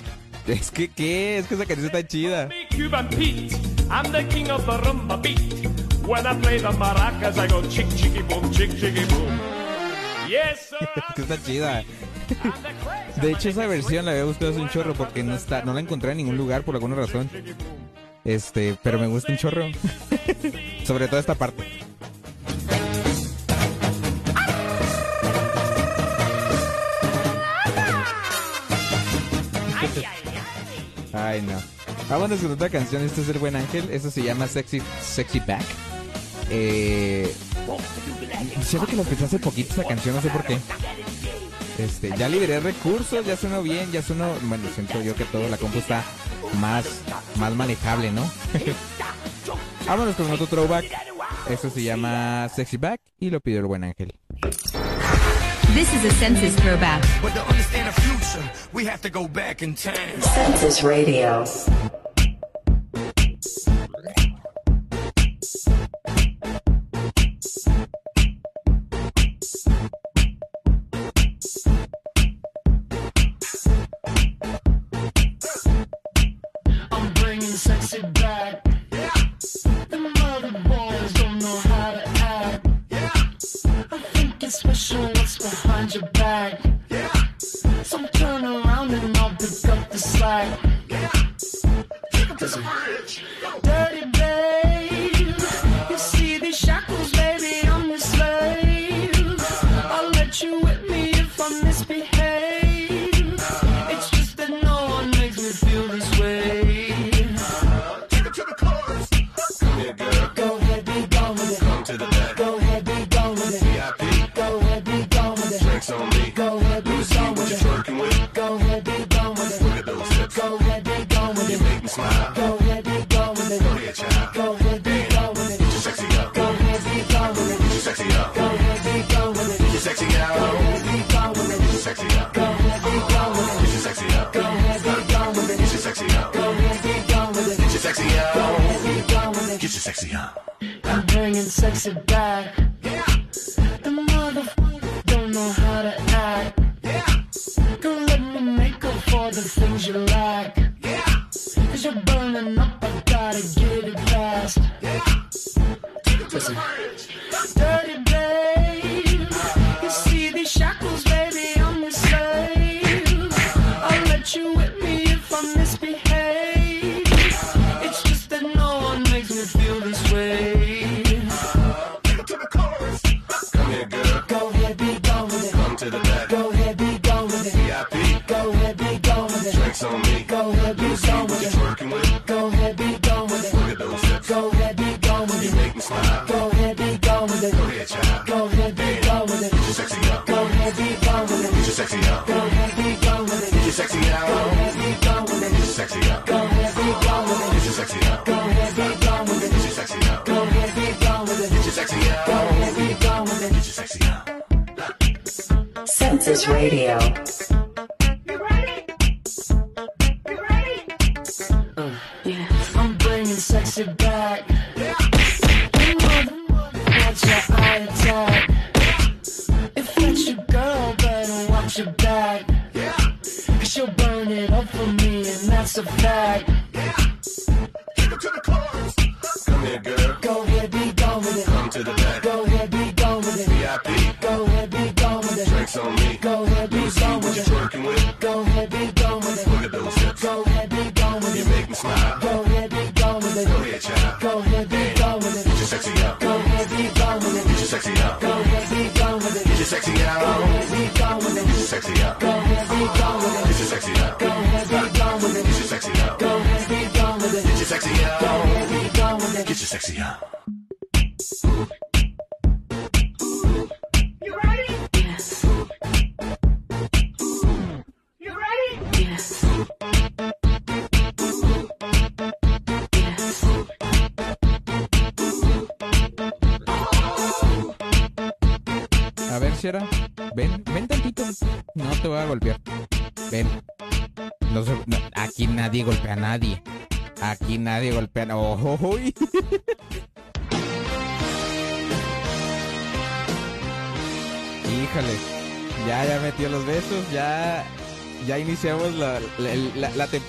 [0.48, 1.38] Es que, ¿qué?
[1.38, 2.50] Es que esa canción está chida.
[2.72, 3.56] Cuban Pete.
[3.92, 5.68] I'm the king of the rumba beat.
[6.08, 9.40] When I play the maracas, I go chick chicky boom, chick chicky boom.
[10.28, 10.90] Yes, sir.
[11.10, 11.84] Es que está chida.
[13.22, 15.80] De hecho, esa versión la había gustado hace un chorro porque no está, no la
[15.80, 17.30] encontré en ningún lugar por alguna razón.
[18.24, 19.66] Este, pero me gusta un chorro.
[20.84, 21.64] Sobre todo esta parte.
[31.14, 31.54] Ay, no.
[32.10, 33.04] Vámonos con otra canción.
[33.04, 33.90] Este es El Buen Ángel.
[33.92, 35.64] Eso se llama Sexy, Sexy Back.
[36.50, 37.34] Eh,
[38.62, 40.58] siento que la empecé hace poquito esta canción, no sé por qué.
[41.78, 44.34] Este, ya liberé recursos, ya sonó bien, ya sonó.
[44.44, 46.04] Bueno, siento yo que todo la compu está
[46.60, 46.86] más,
[47.38, 48.30] más manejable, ¿no?
[49.88, 50.86] Vámonos con otro throwback.
[51.50, 54.14] Esto se llama Sexy Back y lo pidió el buen ángel.
[55.74, 57.04] This is a census throwback.
[57.22, 60.22] But to understand the future, we have to go back in time.
[60.22, 61.44] Census Radio.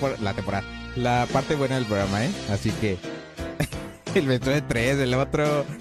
[0.01, 0.63] La, la tempor- la temporada.
[0.95, 2.31] La parte buena del programa, ¿eh?
[2.51, 2.97] Así que.
[4.15, 5.65] El beso de tres, el otro.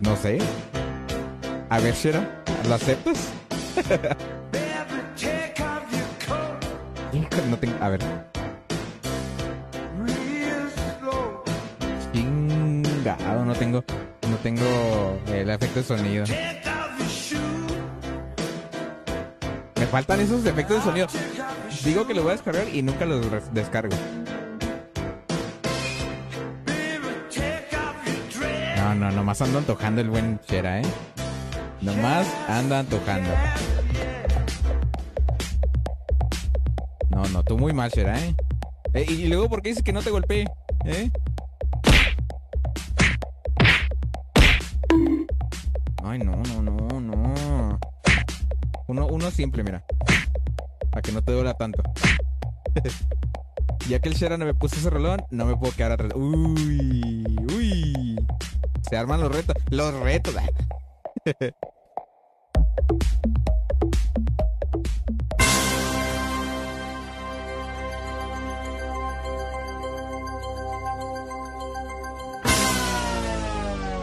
[0.00, 0.38] No sé.
[1.68, 3.16] A ver, Shera, ¿lo aceptas?
[19.96, 21.06] faltan esos efectos de sonido.
[21.82, 23.24] Digo que los voy a descargar y nunca los
[23.54, 23.96] descargo.
[28.76, 30.84] No, no, nomás ando antojando el buen Shera, ¿eh?
[31.80, 33.30] Nomás anda antojando.
[37.08, 38.36] No, no, tú muy mal, Shera, ¿eh?
[38.92, 40.44] Eh, y luego, ¿por qué dices que no te golpeé?
[40.84, 41.10] ¿Eh?
[49.46, 49.84] Simple, mira.
[50.90, 51.80] Para que no te duela tanto.
[53.88, 56.12] ya que el Shera no me puso ese rolón, no me puedo quedar atrás.
[56.16, 57.24] Uy,
[57.54, 58.16] uy.
[58.88, 59.54] Se arman los retos.
[59.70, 60.34] Los retos.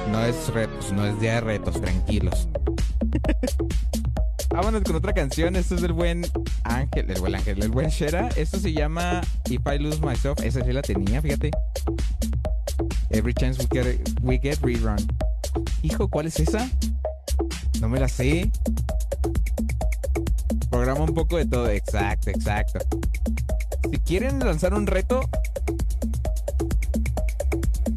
[0.09, 2.47] No es retos, no es día de retos, tranquilos.
[4.53, 5.55] Vámonos con otra canción.
[5.55, 6.27] Esto es del buen
[6.63, 8.29] Ángel, el buen Ángel, el buen Shera.
[8.35, 10.39] Esto se llama If I Lose Myself.
[10.43, 11.49] Esa sí la tenía, fíjate.
[13.09, 14.97] Every chance we get, we get rerun.
[15.81, 16.69] Hijo, ¿cuál es esa?
[17.81, 18.51] No me la sé.
[20.69, 21.67] Programa un poco de todo.
[21.71, 22.77] Exacto, exacto.
[23.89, 25.27] Si quieren lanzar un reto,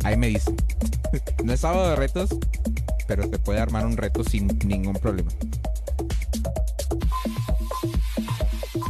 [0.04, 0.56] ahí me dicen.
[1.44, 2.30] No es sábado de retos,
[3.06, 5.30] pero te puede armar un reto sin ningún problema.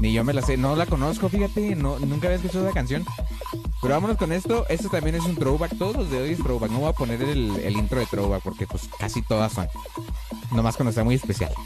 [0.07, 3.04] Ni yo me la sé, no la conozco, fíjate, no, nunca había escuchado esa canción.
[3.82, 6.70] Pero vámonos con esto, esto también es un throwback, todos los de hoy es throwback,
[6.70, 9.66] no voy a poner el, intro de throwback porque pues casi todas son.
[10.52, 11.52] Nomás cuando sea muy especial.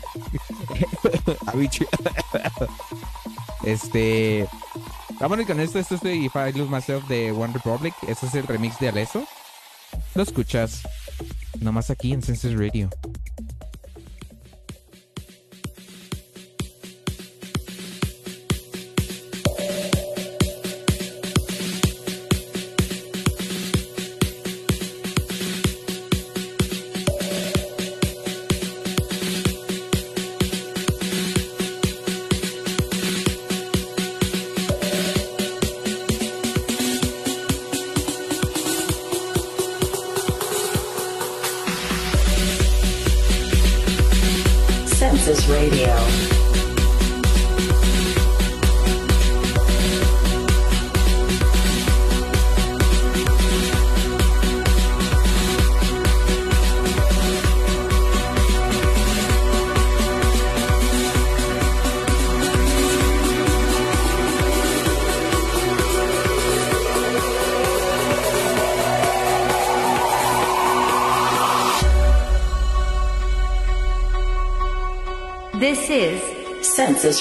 [3.62, 4.48] Este...
[5.20, 8.34] Vámonos con esto, esto es de If I Lose Myself de One Republic, este es
[8.36, 9.22] el remix de Alesso.
[10.14, 10.80] Lo escuchas
[11.60, 12.88] nomás aquí en Census Radio.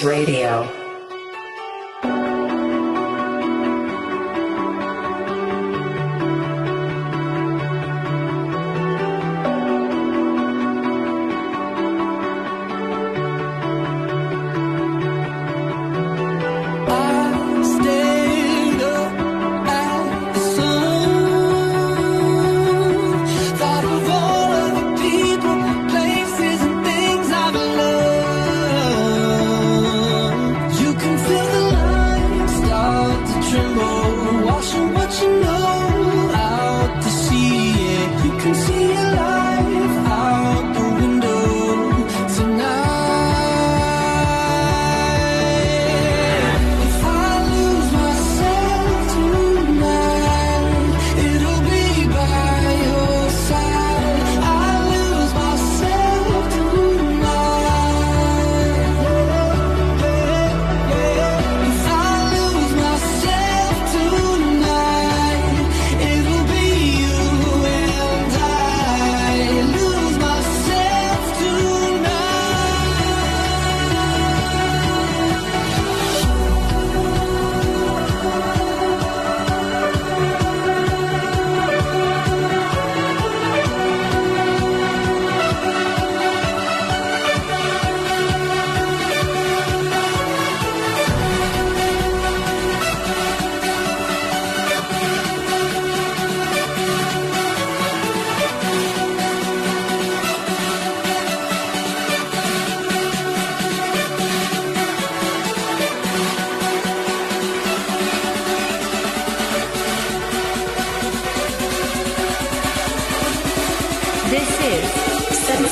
[0.04, 0.79] Radio.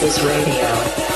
[0.03, 1.06] Is Census Radio.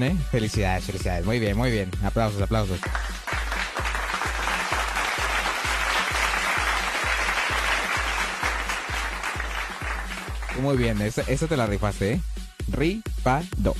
[0.00, 0.16] ¿Eh?
[0.30, 1.26] Felicidades, felicidades.
[1.26, 1.90] Muy bien, muy bien.
[2.04, 2.78] Aplausos, aplausos.
[10.60, 12.20] Muy bien, esa, esa te la rifaste, ¿eh?
[12.70, 13.74] Rifado.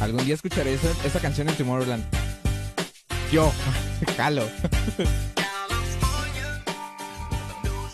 [0.00, 2.17] Algún día escucharé esa, esa canción en Tomorrowland.
[3.30, 3.52] Yo,
[4.16, 4.48] jalo.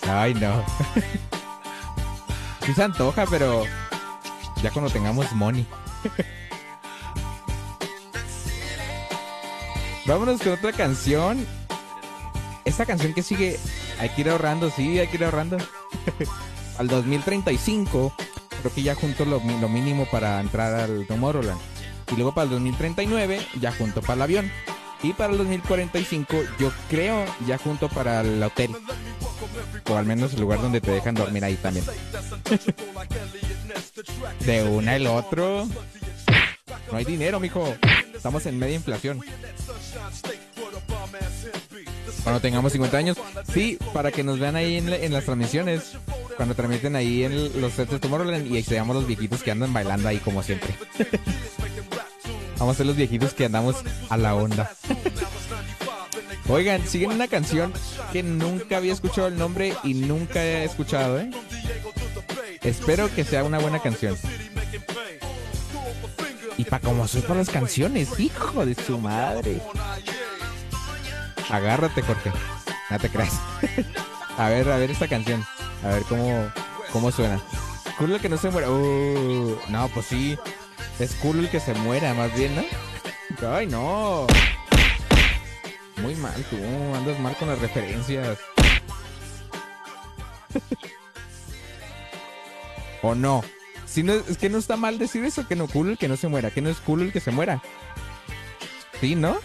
[0.09, 0.65] Ay, no.
[2.65, 3.65] Sí se antoja, pero
[4.63, 5.67] ya cuando tengamos money.
[10.07, 11.47] Vámonos con otra canción.
[12.65, 13.61] Esta canción que sigue,
[14.01, 15.59] hay que ir ahorrando, sí, hay que ir ahorrando.
[16.79, 18.15] al 2035,
[18.61, 21.61] creo que ya junto lo, lo mínimo para entrar al Tomorrowland.
[22.13, 24.51] Y luego para el 2039, ya junto para el avión.
[25.05, 28.75] Y para el 2045, yo creo, ya junto para el hotel.
[29.91, 31.85] O al menos el lugar donde te dejan dormir ahí también.
[34.47, 35.69] De una el otro.
[36.91, 37.75] No hay dinero, mijo.
[38.15, 39.21] Estamos en media inflación.
[42.23, 43.19] Cuando tengamos 50 años.
[43.53, 45.99] Sí, para que nos vean ahí en, la- en las transmisiones.
[46.37, 48.63] Cuando transmiten ahí en los sets de Tomorrowland y ahí
[48.97, 50.71] los viejitos que andan bailando ahí como siempre.
[52.59, 53.77] Vamos a ser los viejitos que andamos
[54.09, 54.71] a la onda.
[56.49, 57.73] Oigan, siguen una canción
[58.13, 61.31] que nunca había escuchado el nombre y nunca he escuchado, ¿eh?
[62.63, 64.17] Espero que sea una buena canción.
[66.57, 69.61] Y para como soy para las canciones, hijo de su madre.
[71.51, 72.33] Agárrate, Jorge.
[72.91, 73.41] No te creas.
[74.39, 75.45] a ver, a ver esta canción.
[75.83, 76.51] A ver cómo,
[76.93, 77.41] cómo suena.
[78.01, 78.71] El que no se muera.
[78.71, 80.37] Uh, no, pues sí.
[80.99, 82.63] Es cool el que se muera, más bien, ¿no?
[83.49, 84.27] Ay, no.
[85.97, 86.57] Muy mal, tú.
[86.95, 88.39] Andas mal con las referencias.
[93.03, 93.43] ¿O no?
[93.87, 96.17] Si no, es que no está mal decir eso, que no cool el que no
[96.17, 97.63] se muera, que no es cool el que se muera.
[99.01, 99.37] Sí, ¿no?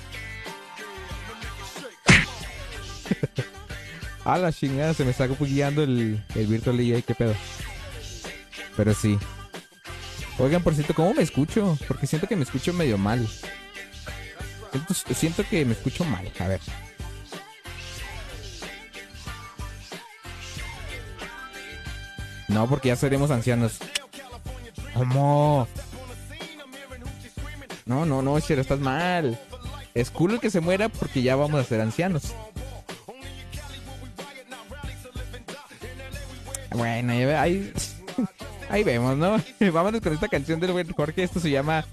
[4.25, 7.35] A la chingada, se me está guiando el, el Virtual DJ, qué pedo.
[8.77, 9.19] Pero sí.
[10.39, 11.77] Oigan, por cierto, ¿cómo me escucho?
[11.85, 13.27] Porque siento que me escucho medio mal.
[15.13, 16.31] Siento, que me escucho mal.
[16.39, 16.61] A ver.
[22.47, 23.79] No, porque ya seremos ancianos.
[24.93, 25.67] ¿Cómo?
[27.85, 29.37] No, no, no, Chero, estás mal.
[29.93, 32.33] Es cool el que se muera porque ya vamos a ser ancianos.
[36.71, 37.73] Bueno, ahí,
[38.69, 39.41] ahí, vemos, ¿no?
[39.71, 41.23] Vámonos con esta canción del buen Jorge.
[41.23, 41.85] Esto se llama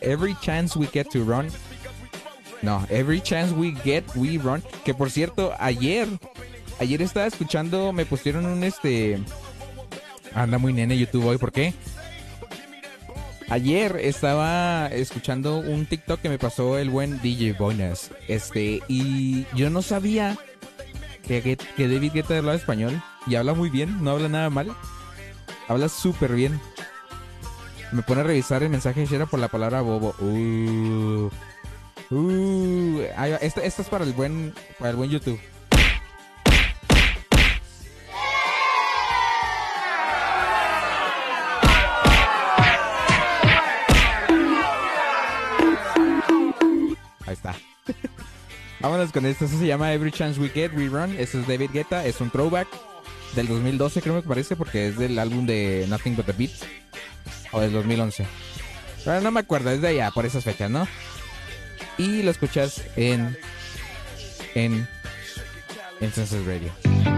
[0.00, 1.48] Every Chance We Get to Run.
[2.62, 4.62] No, Every Chance We Get, We Run.
[4.84, 6.08] Que por cierto, ayer,
[6.80, 9.20] ayer estaba escuchando, me pusieron un este...
[10.34, 11.72] Anda muy nene YouTube hoy, ¿por qué?
[13.48, 18.10] Ayer estaba escuchando un TikTok que me pasó el buen DJ Bonus.
[18.28, 20.36] Este, y yo no sabía
[21.26, 23.02] que, que David Guetta hablaba español.
[23.26, 24.76] Y habla muy bien, no habla nada mal.
[25.68, 26.60] Habla súper bien.
[27.92, 30.14] Me pone a revisar el mensaje de Shera por la palabra bobo.
[30.20, 31.30] Uh,
[32.10, 33.36] uh, va.
[33.36, 35.40] Esta, esta es para el buen, para el buen YouTube.
[47.26, 47.56] Ahí está.
[48.80, 49.46] Vámonos con esto.
[49.46, 51.16] Eso se llama Every Chance We Get, We Run.
[51.18, 52.04] Eso es David Guetta.
[52.04, 52.68] Es un throwback
[53.36, 56.50] del 2012, creo que parece, porque es del álbum de Nothing But the Beat.
[57.52, 58.26] O del 2011.
[59.04, 60.88] Pero no me acuerdo, es de allá, por esas fechas, ¿no?
[61.98, 63.36] Y lo escuchas en.
[64.54, 64.88] En.
[66.00, 67.15] En Census Radio.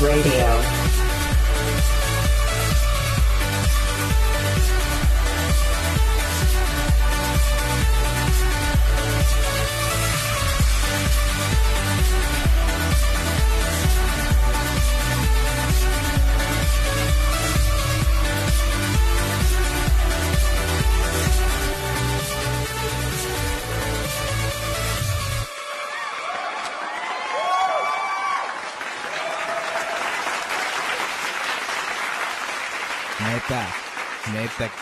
[0.00, 0.53] Radio.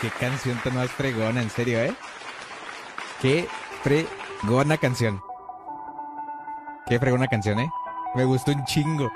[0.03, 1.95] Qué canción tan más fregona, en serio, ¿eh?
[3.21, 3.49] Qué
[3.85, 5.23] fregona canción.
[6.87, 7.71] Qué fregona canción, ¿eh?
[8.17, 9.11] Me gustó un chingo.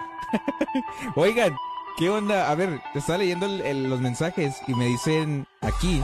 [1.17, 1.57] Oigan,
[1.99, 2.49] ¿qué onda?
[2.49, 6.01] A ver, estaba leyendo los mensajes y me dicen aquí.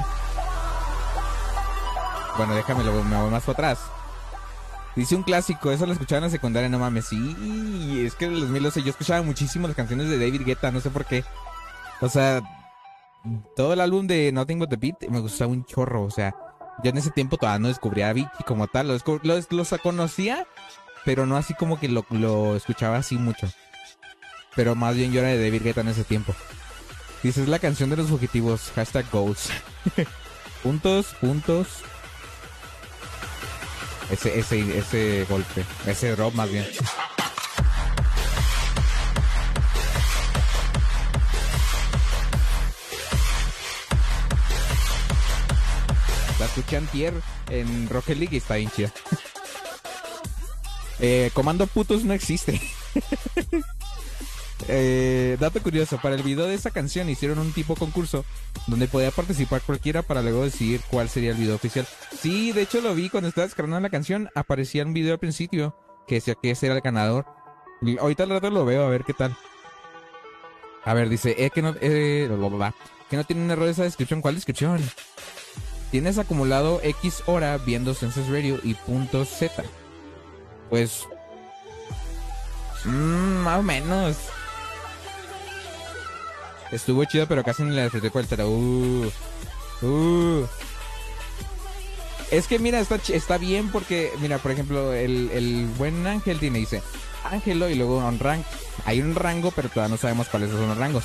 [2.36, 3.78] Bueno, déjame, me voy más para atrás.
[4.96, 7.06] Dice un clásico, eso lo escuchaba en la secundaria, no mames.
[7.06, 10.80] Sí, es que en el 2012 yo escuchaba muchísimo las canciones de David Guetta, no
[10.80, 11.24] sé por qué.
[12.00, 12.42] O sea,
[13.56, 16.34] todo el álbum de Nothing But The Beat me gustaba un chorro, o sea,
[16.82, 19.80] yo en ese tiempo todavía no descubría a Avicii como tal, lo, descu- lo- los
[19.82, 20.46] conocía,
[21.04, 23.48] pero no así como que lo, lo escuchaba así mucho.
[24.54, 26.34] Pero más bien yo era de David Guetta en ese tiempo.
[27.22, 29.48] Dice, es la canción de los fugitivos, hashtag goals.
[30.62, 31.68] puntos, puntos.
[34.10, 36.66] Ese, ese, ese golpe, ese drop más bien.
[46.53, 47.14] Escuché antier
[47.48, 48.70] en Rocket League y está bien.
[51.05, 52.61] Eh, Comando Putos no existe.
[54.68, 58.24] Eh, dato curioso, para el video de esa canción hicieron un tipo concurso
[58.68, 61.84] donde podía participar cualquiera para luego decidir cuál sería el video oficial.
[62.16, 65.76] Sí, de hecho lo vi cuando estaba descargando la canción, aparecía un video al principio
[66.07, 67.26] que decía que ese era el ganador.
[67.98, 69.36] Ahorita al rato lo veo, a ver qué tal.
[70.84, 72.28] A ver, dice, eh, que no, eh,
[73.11, 74.20] que no tiene un error esa descripción.
[74.20, 74.80] ¿Cuál descripción?
[75.93, 79.62] Tienes acumulado X hora viendo Census Radio y punto Z.
[80.70, 81.07] Pues...
[82.86, 84.16] mm, más o menos.
[86.70, 88.47] Estuvo chido, pero casi ni la disfruté el.
[88.47, 89.12] Uh,
[89.82, 90.47] uh.
[92.30, 96.61] Es que mira, está, está bien porque, mira, por ejemplo, el, el buen Ángel tiene,
[96.61, 96.82] dice,
[97.24, 98.47] Ángelo y luego un rank.
[98.86, 101.05] Hay un rango, pero todavía no sabemos cuáles son los rangos.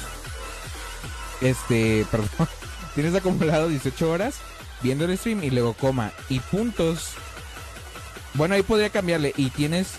[1.42, 2.48] Este, perdón.
[2.96, 4.36] Tienes acumulado 18 horas
[4.82, 6.12] viendo el stream y luego coma.
[6.30, 7.12] Y puntos.
[8.34, 9.34] Bueno, ahí podría cambiarle.
[9.38, 9.94] Y tienes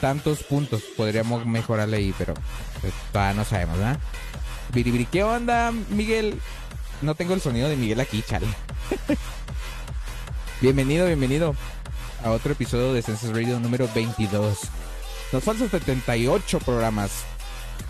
[0.00, 0.82] tantos puntos.
[0.96, 2.34] Podríamos mejorarle ahí, pero
[2.80, 3.98] pues, todavía no sabemos, ¿verdad?
[4.72, 6.40] Biribiri, ¿qué onda, Miguel?
[7.02, 8.46] no tengo el sonido de Miguel aquí, chale.
[10.60, 11.54] bienvenido, bienvenido
[12.24, 14.58] a otro episodio de Senses Radio número 22.
[15.32, 17.24] Nos faltan 78 programas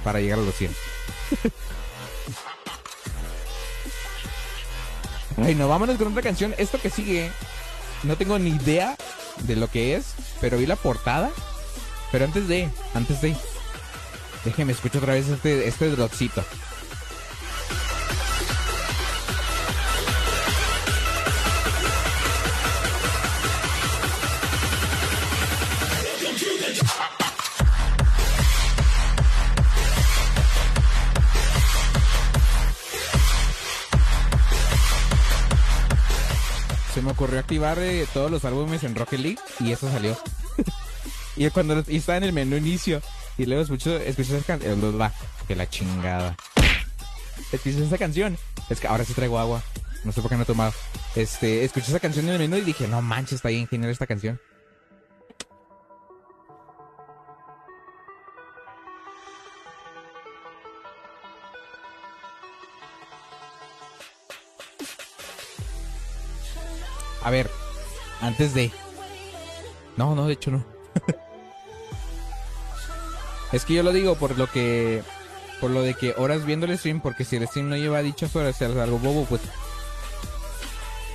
[0.03, 0.75] para llegar a los 100.
[5.43, 6.55] Ay, no, vámonos con otra canción.
[6.59, 7.31] Esto que sigue,
[8.03, 8.97] no tengo ni idea
[9.45, 11.31] de lo que es, pero vi la portada.
[12.11, 13.35] Pero antes de, antes de,
[14.45, 16.45] déjeme escuchar otra vez este, este dropcito.
[37.03, 40.17] Me ocurrió activar eh, todos los álbumes en Rocket League y eso salió.
[41.37, 43.03] y cuando y estaba en el menú inicio
[43.37, 45.13] y luego escucho, escuché esa canción,
[45.49, 46.37] que la chingada.
[47.51, 48.39] Escuché esa canción.
[48.71, 49.63] Es que ahora sí traigo agua.
[50.05, 50.73] No sé por qué no he tomado.
[51.17, 54.07] Este, escuché esa canción en el menú y dije, no manches, está bien genial esta
[54.07, 54.41] canción.
[67.25, 67.51] A ver,
[68.21, 68.71] antes de.
[69.97, 70.65] No, no, de hecho no.
[73.53, 75.03] es que yo lo digo por lo que.
[75.61, 78.35] Por lo de que horas viendo el stream, porque si el stream no lleva dichas
[78.35, 79.41] horas, es algo bobo, pues.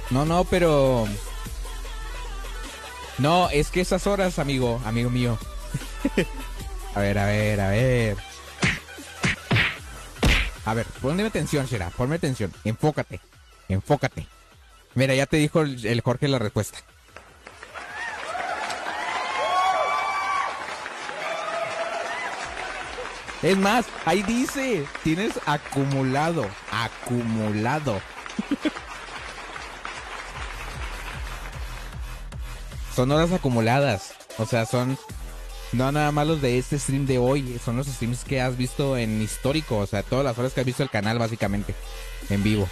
[0.09, 1.07] No, no, pero.
[3.17, 5.37] No, es que esas horas, amigo, amigo mío.
[6.95, 8.17] a ver, a ver, a ver.
[10.65, 12.53] A ver, ponme atención, Shera, ponme atención.
[12.63, 13.19] Enfócate,
[13.69, 14.27] enfócate.
[14.97, 16.79] Mira, ya te dijo el, el Jorge la respuesta.
[23.43, 28.01] Es más, ahí dice, tienes acumulado, acumulado.
[32.95, 34.97] son horas acumuladas, o sea, son
[35.73, 38.97] no nada más los de este stream de hoy, son los streams que has visto
[38.97, 41.75] en histórico, o sea, todas las horas que has visto el canal básicamente,
[42.31, 42.67] en vivo.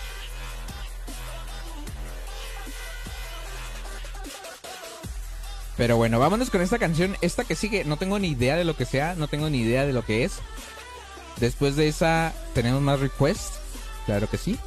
[5.77, 7.15] Pero bueno, vámonos con esta canción.
[7.21, 9.85] Esta que sigue, no tengo ni idea de lo que sea, no tengo ni idea
[9.85, 10.39] de lo que es.
[11.39, 13.59] Después de esa, tenemos más requests.
[14.05, 14.57] Claro que sí.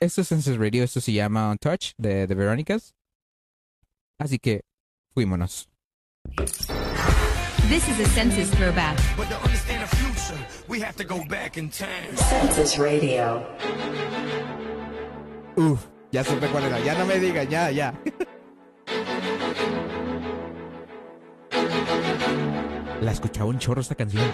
[0.00, 2.94] Esto es Senses Radio, esto se llama On Touch de, de Verónicas.
[4.18, 4.62] Así que,
[5.12, 5.68] fuímonos.
[7.68, 8.96] This is a census throwback.
[9.16, 10.38] But to understand the future,
[10.68, 12.16] we have to go back in time.
[12.16, 13.44] Census Radio.
[15.56, 16.78] Uf, ya supe cuál era.
[16.80, 17.94] Ya no me diga, ya, ya.
[23.00, 24.24] La escuchaba un chorro esta canción.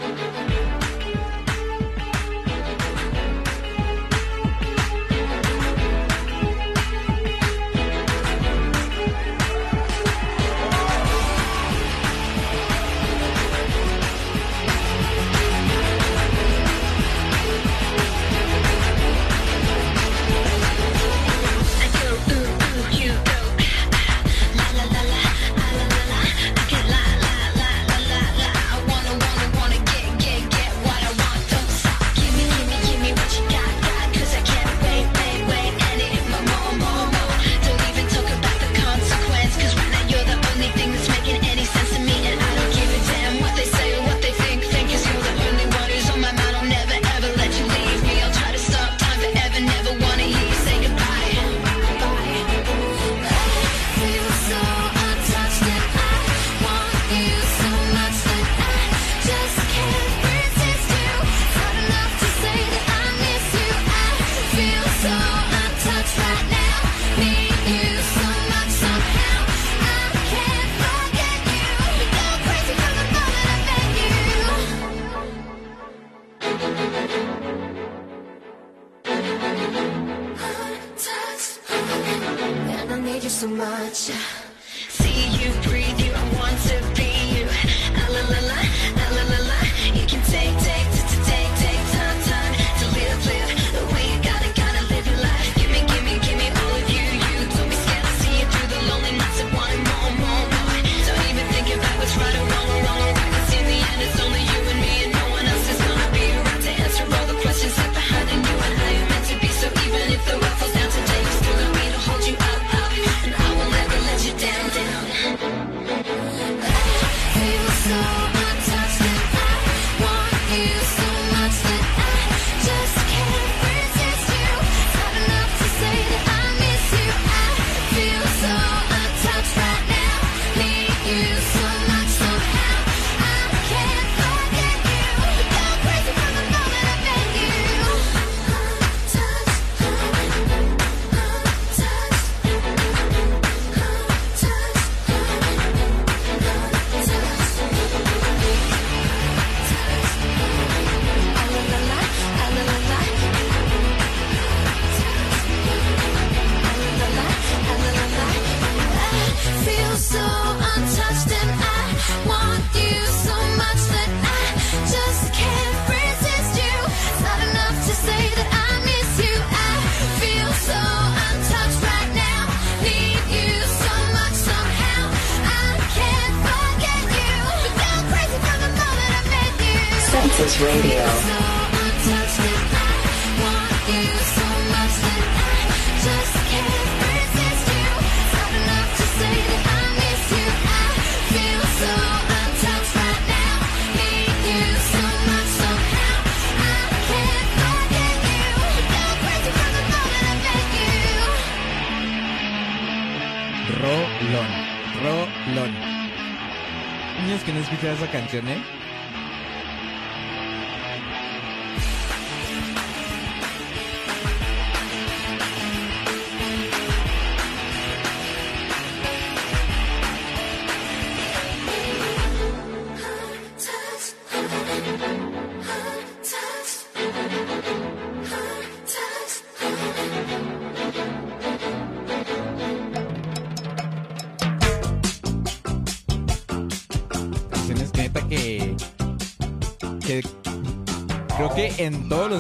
[207.75, 208.84] Niños que no escuchan esa canción,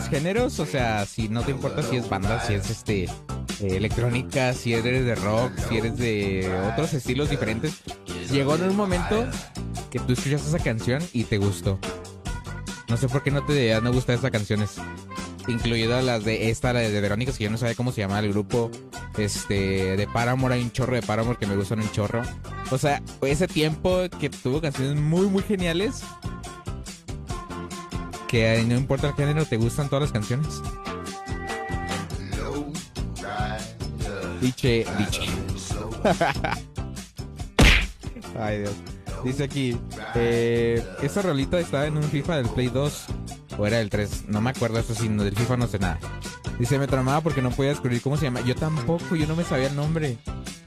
[0.04, 3.04] los géneros, o sea, si no te importa si es banda, si es este.
[3.04, 7.80] eh, electrónica, si eres de rock, si eres de otros estilos diferentes,
[8.30, 9.26] llegó en un momento
[9.90, 11.78] que tú escuchas esa canción y te gustó.
[12.88, 14.72] No sé por qué no te no gustan esas canciones.
[15.46, 18.30] Incluidas las de esta, la de Verónica, que yo no sabía cómo se llamaba el
[18.30, 18.70] grupo.
[19.18, 22.22] Este, de Paramore, hay un chorro de Paramore que me gustan un chorro.
[22.70, 26.02] O sea, ese tiempo que tuvo canciones muy, muy geniales.
[28.34, 30.60] Que no importa el género, te gustan todas las canciones.
[34.40, 35.20] Diche, diche.
[38.36, 38.72] Ay, Dios.
[39.22, 39.78] Dice aquí,
[40.16, 43.04] eh, esa rolita estaba en un FIFA del Play 2
[43.56, 46.00] o era del 3, no me acuerdo eso sí, del FIFA no sé nada.
[46.58, 48.40] Dice, me tramaba porque no podía descubrir cómo se llama.
[48.40, 50.18] Yo tampoco, yo no me sabía el nombre.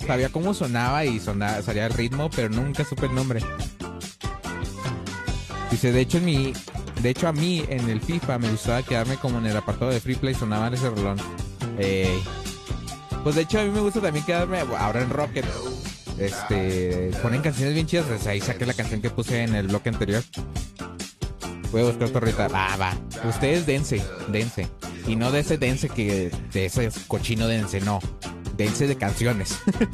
[0.06, 3.42] Sabía cómo sonaba y sonaba, salía el ritmo, pero nunca supe el nombre.
[5.70, 6.54] Dice, de hecho en mi,
[7.02, 10.00] de hecho a mí en el FIFA me gustaba quedarme como en el apartado de
[10.00, 11.18] Free Play sonaba ese rolón.
[11.78, 12.22] Ey.
[13.24, 15.46] Pues de hecho a mí me gusta también quedarme ahora en Rocket.
[16.18, 19.90] Este, ponen canciones bien chidas, desde ahí saqué la canción que puse en el bloque
[19.90, 20.24] anterior.
[21.72, 22.48] Voy a buscar ahorita.
[22.48, 22.94] Va, va.
[23.28, 24.68] Ustedes dense, dense.
[25.06, 28.00] Y no de ese dense que, de ese cochino dense, no.
[28.56, 29.60] Dense de canciones.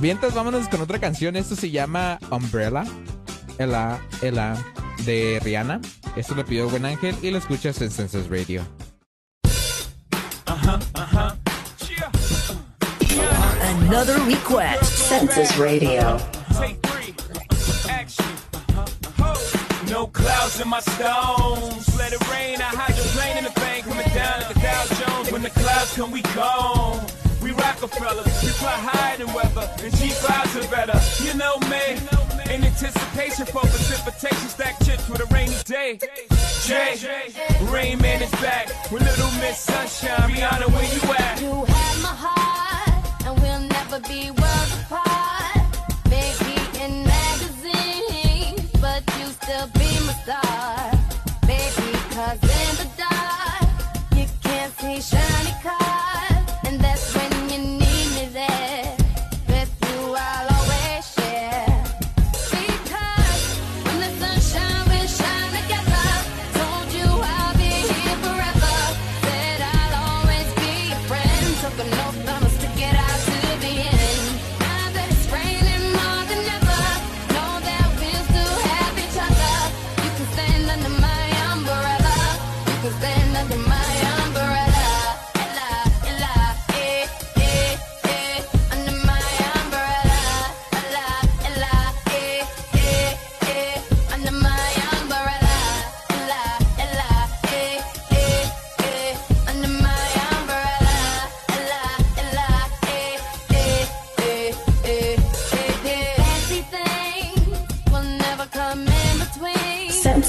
[0.00, 1.36] Mientras vámonos con otra canción.
[1.36, 2.84] Esto se llama Umbrella.
[3.58, 4.56] Ela, Ela,
[5.04, 5.80] de Rihanna.
[6.16, 8.66] Esto lo pidió Buen Ángel y lo escuchas en Census Radio.
[13.88, 14.84] Another request.
[14.84, 16.18] Census Radio.
[16.52, 17.14] Take three.
[17.88, 18.26] Action.
[19.90, 21.88] No clouds in my stones.
[21.98, 22.60] Let it rain.
[22.60, 23.86] I hydroplane in the bank.
[23.86, 25.32] Coming down like a Dow Jones.
[25.32, 27.17] When the clouds come, we gone.
[27.68, 28.24] Rockefeller.
[28.24, 29.68] We fly higher weather.
[29.84, 30.98] And G5s are better.
[31.22, 32.00] You know me.
[32.52, 34.48] In anticipation for precipitation.
[34.48, 35.98] Stack chips with a rainy day.
[36.64, 36.96] Jay.
[37.70, 38.68] Rain Man is back.
[38.90, 40.30] With Little Miss Sunshine.
[40.30, 41.40] Rihanna, where you at?
[41.42, 45.68] You have my heart, and we'll never be worlds apart.
[46.08, 50.90] Maybe in magazines, but you still be my star.
[51.46, 53.68] Baby, cause in the dark,
[54.16, 55.37] you can't see shiny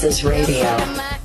[0.00, 0.12] between.
[0.12, 1.19] Census Radio.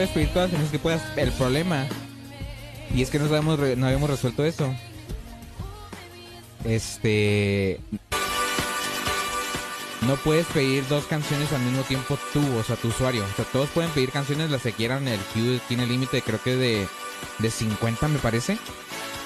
[0.00, 1.02] Puedes pedir todas las canciones que puedas.
[1.18, 1.86] El problema,
[2.94, 4.74] y es que no, sabemos, no habíamos resuelto eso.
[6.64, 7.80] Este.
[10.06, 13.24] No puedes pedir dos canciones al mismo tiempo tú, o sea, tu usuario.
[13.30, 15.06] O sea, todos pueden pedir canciones las que quieran.
[15.06, 16.88] El queue tiene límite, creo que de,
[17.38, 18.56] de 50, me parece.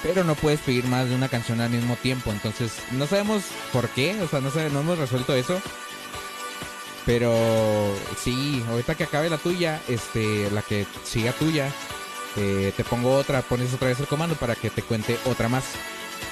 [0.03, 2.31] Pero no puedes pedir más de una canción al mismo tiempo.
[2.33, 4.19] Entonces, no sabemos por qué.
[4.21, 5.61] O sea, no, sabe- no hemos resuelto eso.
[7.05, 11.69] Pero sí, ahorita que acabe la tuya, este, la que siga tuya,
[12.35, 15.65] eh, te pongo otra, pones otra vez el comando para que te cuente otra más.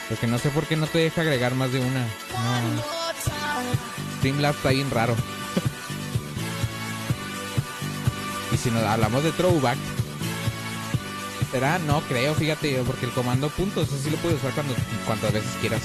[0.09, 2.01] Porque no sé por qué no te deja agregar más de una.
[2.01, 2.07] No.
[4.17, 5.15] Streamlabs está bien raro.
[8.51, 9.77] y si nos hablamos de throwback,
[11.51, 14.73] será, no creo, fíjate, porque el comando puntos, así lo puedes usar cuando,
[15.05, 15.83] cuantas veces quieras.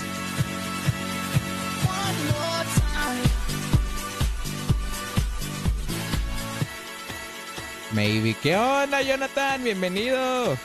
[7.98, 8.34] Maybe.
[8.34, 9.64] ¿Qué onda, Jonathan?
[9.64, 10.56] Bienvenido.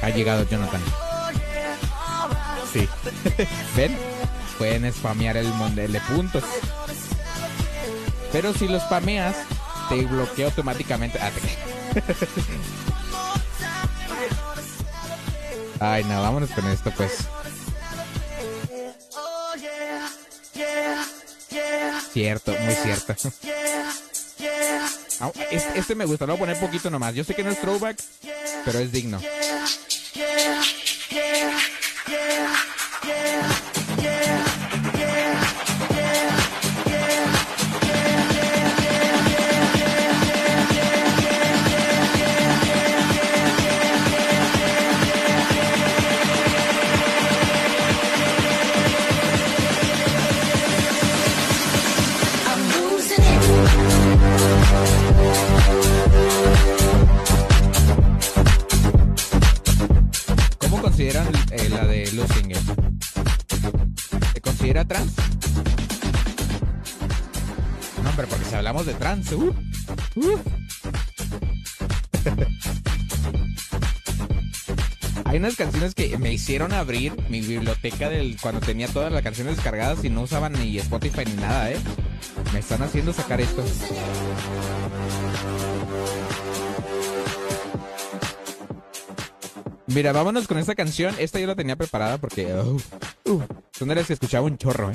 [0.00, 0.80] Ha llegado Jonathan.
[2.72, 2.88] Sí.
[3.76, 3.98] ¿Ven?
[4.56, 6.42] Pueden spamear el mondel de puntos.
[8.32, 9.36] Pero si los spameas,
[9.90, 11.18] te bloquea automáticamente.
[11.20, 11.30] Ah,
[15.96, 17.28] Ay, no, vámonos con esto, pues.
[22.12, 23.14] Cierto, muy cierto.
[25.74, 27.14] Este me gusta, lo voy a poner poquito nomás.
[27.14, 27.96] Yo sé que no es throwback,
[28.64, 29.20] pero es digno.
[68.80, 69.54] De trans, uh,
[70.16, 70.40] uh.
[75.26, 79.56] Hay unas canciones que me hicieron abrir mi biblioteca del cuando tenía todas las canciones
[79.56, 81.76] descargadas y no usaban ni Spotify ni nada, ¿eh?
[82.52, 83.62] Me están haciendo sacar esto.
[89.86, 91.14] Mira, vámonos con esta canción.
[91.18, 92.80] Esta yo la tenía preparada porque uh,
[93.30, 93.42] uh,
[93.72, 94.94] son de las que escuchaba un chorro, ¿eh?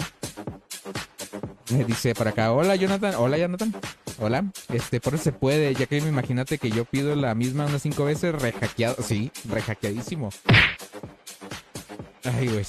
[1.70, 3.74] Me dice por acá, hola Jonathan, hola Jonathan,
[4.20, 7.82] hola, este, por eso se puede, ya que imagínate que yo pido la misma unas
[7.82, 10.30] cinco veces rehackeado, sí, rehackeadísimo.
[12.24, 12.66] Ay, güey.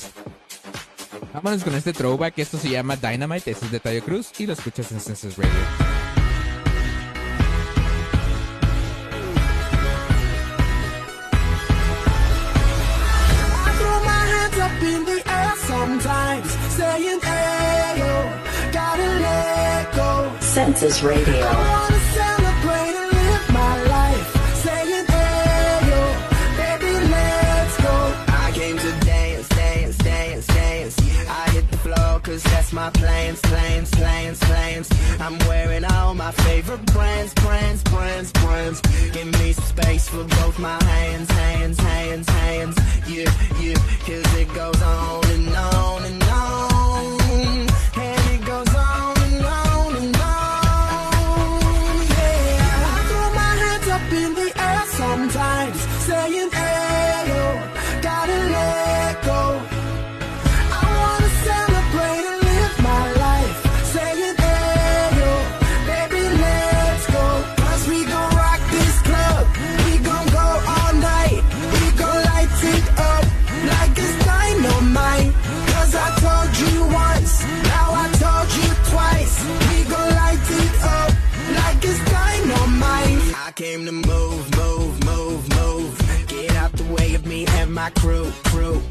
[1.33, 4.91] Vámonos con este throwback, esto se llama Dynamite, es de Tayo Cruz y lo escuchas
[4.91, 5.99] en Census Radio.
[16.91, 17.18] I
[20.67, 21.79] the Radio.
[32.69, 34.89] that's my plans, plans, plans, plans.
[35.21, 38.81] I'm wearing all my favorite brands, brands, brands, brands.
[39.13, 42.77] Give me space for both my hands, hands, hands, hands.
[43.07, 43.31] Yeah,
[43.61, 46.68] yeah, cause it goes on and on and on.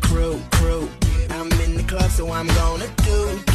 [0.01, 0.89] Crew, crew.
[1.29, 3.46] I'm in the club, so I'm gonna do,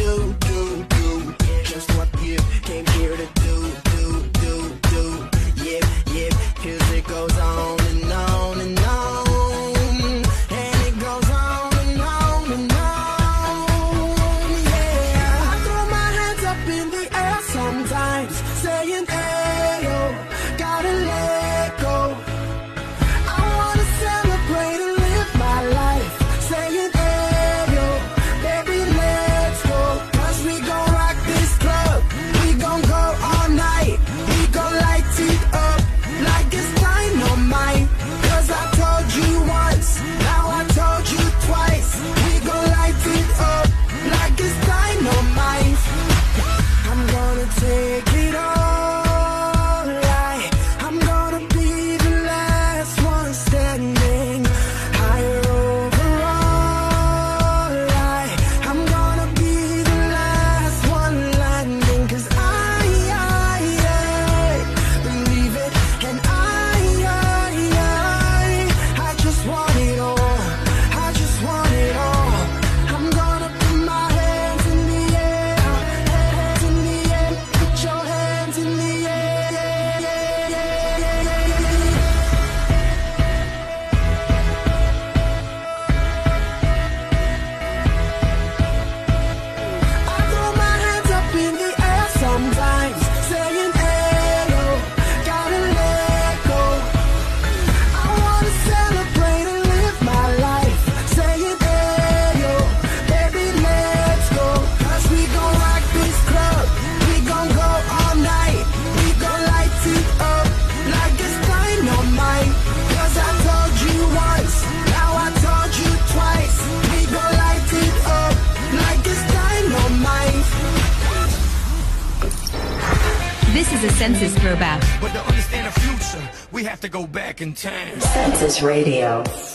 [127.45, 128.01] go back in time.
[128.01, 129.52] Census Radio.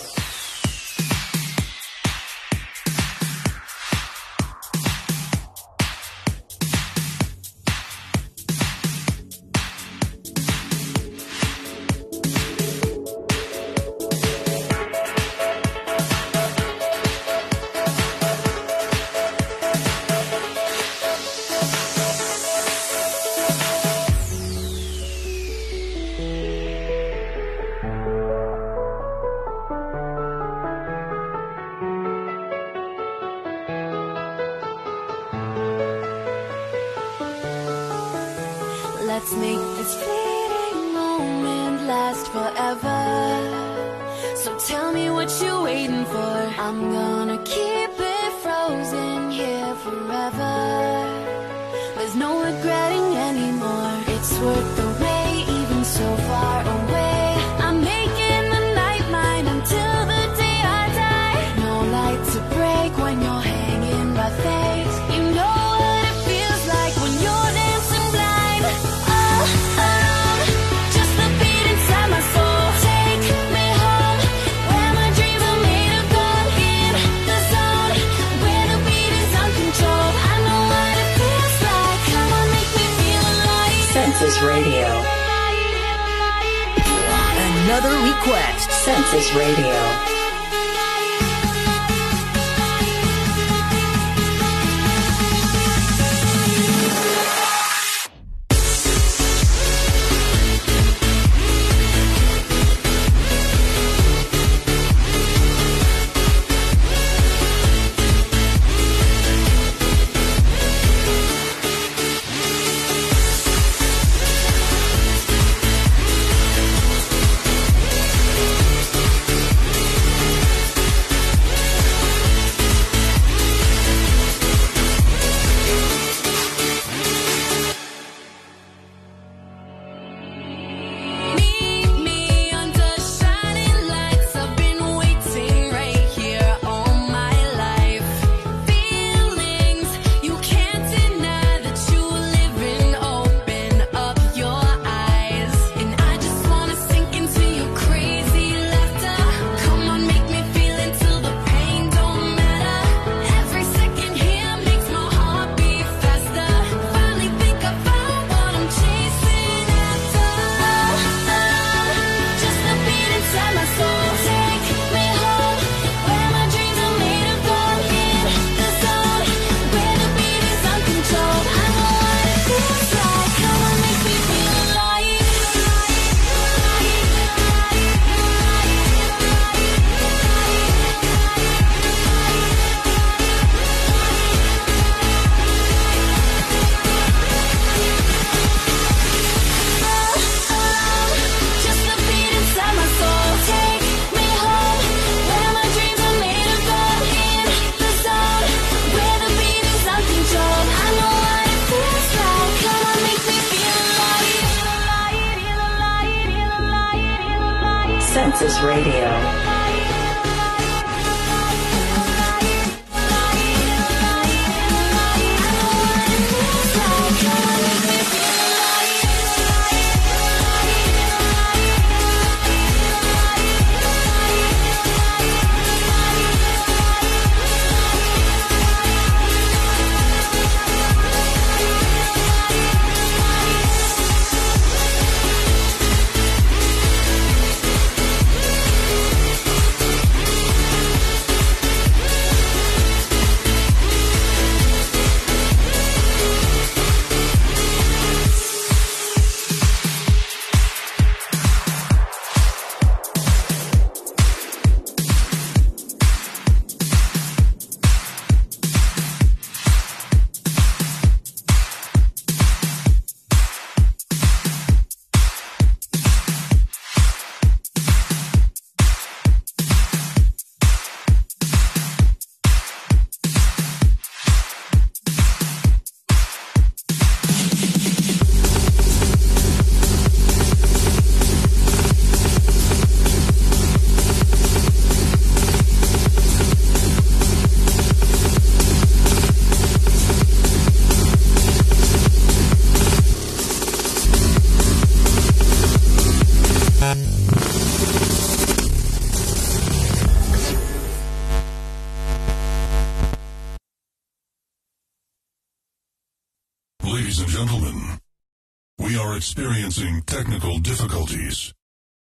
[310.18, 311.54] Technical difficulties.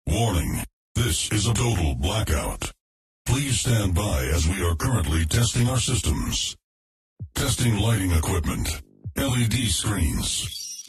[0.08, 0.64] Warning,
[0.96, 2.72] this is a total blackout.
[3.28, 6.58] Please stand by as we are currently testing our systems.
[7.36, 8.82] Testing lighting equipment.
[9.16, 10.84] LED screens.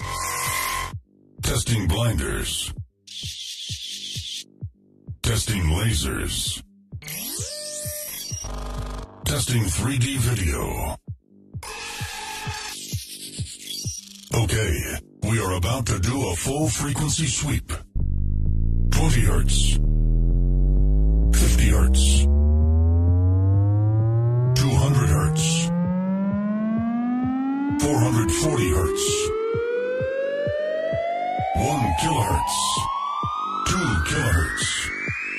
[1.42, 2.72] Testing blinders.
[5.22, 6.62] Testing lasers.
[9.26, 10.96] Testing 3D video.
[14.32, 17.72] Okay, we are about to do a full frequency sweep.
[18.90, 19.78] 20 hertz.
[21.34, 22.24] 50 hertz.
[24.60, 25.70] 200 hertz.
[27.80, 29.30] 440 hertz.
[31.56, 32.56] 1 kilohertz.
[33.66, 33.76] 2
[34.08, 34.90] kilohertz.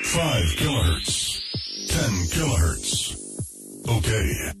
[0.04, 1.40] 5 kilohertz.
[1.88, 3.16] 10 kilohertz.
[3.88, 4.52] Okay.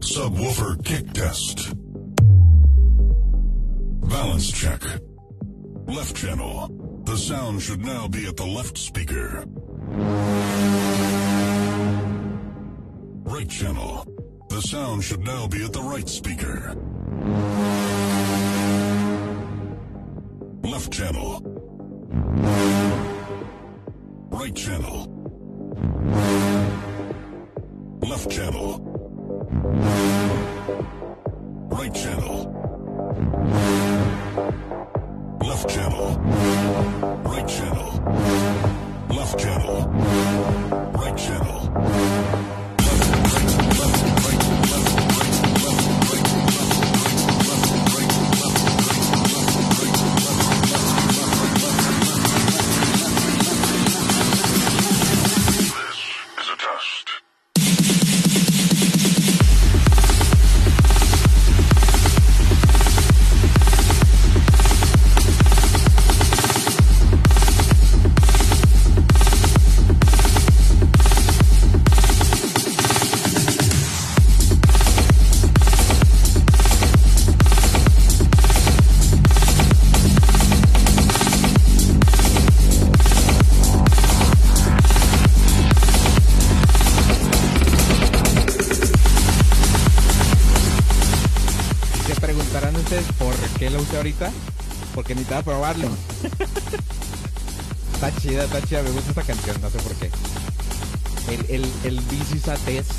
[0.00, 1.85] Subwoofer kick test.
[4.08, 4.82] Balance check.
[5.86, 7.02] Left channel.
[7.04, 9.44] The sound should now be at the left speaker.
[13.24, 14.04] Right channel.
[14.48, 16.74] The sound should now be at the right speaker.
[20.62, 21.40] Left channel.
[24.30, 25.06] Right channel.
[28.02, 28.78] Left channel.
[31.70, 32.65] Right channel.
[35.40, 36.18] Left channel.
[37.24, 37.90] Right channel.
[39.08, 40.05] Left channel.
[94.06, 94.30] Ahorita.
[94.94, 95.88] Porque necesitaba probarlo.
[97.94, 98.82] está chida, está chida.
[98.82, 100.10] Me gusta esta canción, no sé por qué.
[101.28, 102.02] El, el, el
[102.64, 102.92] Test.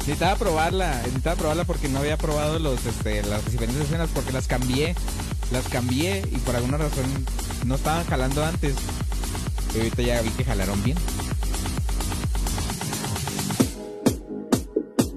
[0.00, 0.96] necesitaba probarla.
[1.02, 4.08] Necesitaba probarla porque no había probado los, este, las diferentes escenas.
[4.12, 4.94] Porque las cambié.
[5.52, 7.04] Las cambié y por alguna razón
[7.66, 8.74] no estaban jalando antes.
[9.74, 10.96] Y ahorita ya vi que jalaron bien.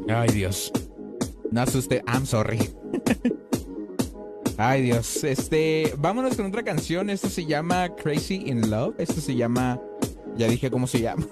[0.10, 0.72] Ay, Dios.
[1.52, 2.83] No asuste, I'm sorry.
[4.66, 5.26] Ay, Dios.
[5.26, 7.10] Este, vámonos con otra canción.
[7.10, 8.96] Esto se llama Crazy in Love.
[8.98, 9.78] Esto se llama.
[10.38, 11.26] Ya dije cómo se llama.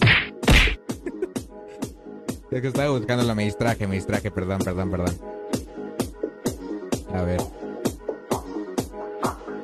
[2.50, 5.14] es que estaba buscando me distraje, me distraje, perdón, perdón, perdón.
[7.12, 7.42] A ver.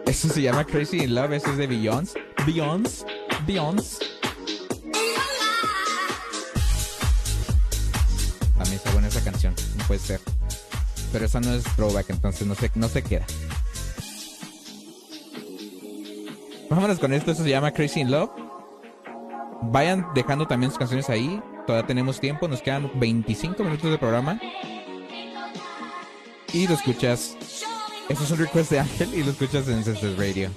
[0.04, 1.32] Esto se llama Crazy in Love.
[1.32, 2.20] Esto es de Beyoncé.
[2.44, 3.06] Beyoncé.
[3.46, 4.04] Beyoncé.
[8.58, 10.20] También está buena esa canción, no puede ser.
[11.12, 13.26] Pero esa no es throwback, entonces no se, no se queda.
[16.70, 18.30] Vámonos con esto, esto se llama Crazy in Love.
[19.62, 21.42] Vayan dejando también sus canciones ahí.
[21.66, 24.40] Todavía tenemos tiempo, nos quedan 25 minutos de programa.
[26.52, 27.36] Y lo escuchas.
[28.08, 30.50] Esto es un request de Ángel y lo escuchas en Senses Radio.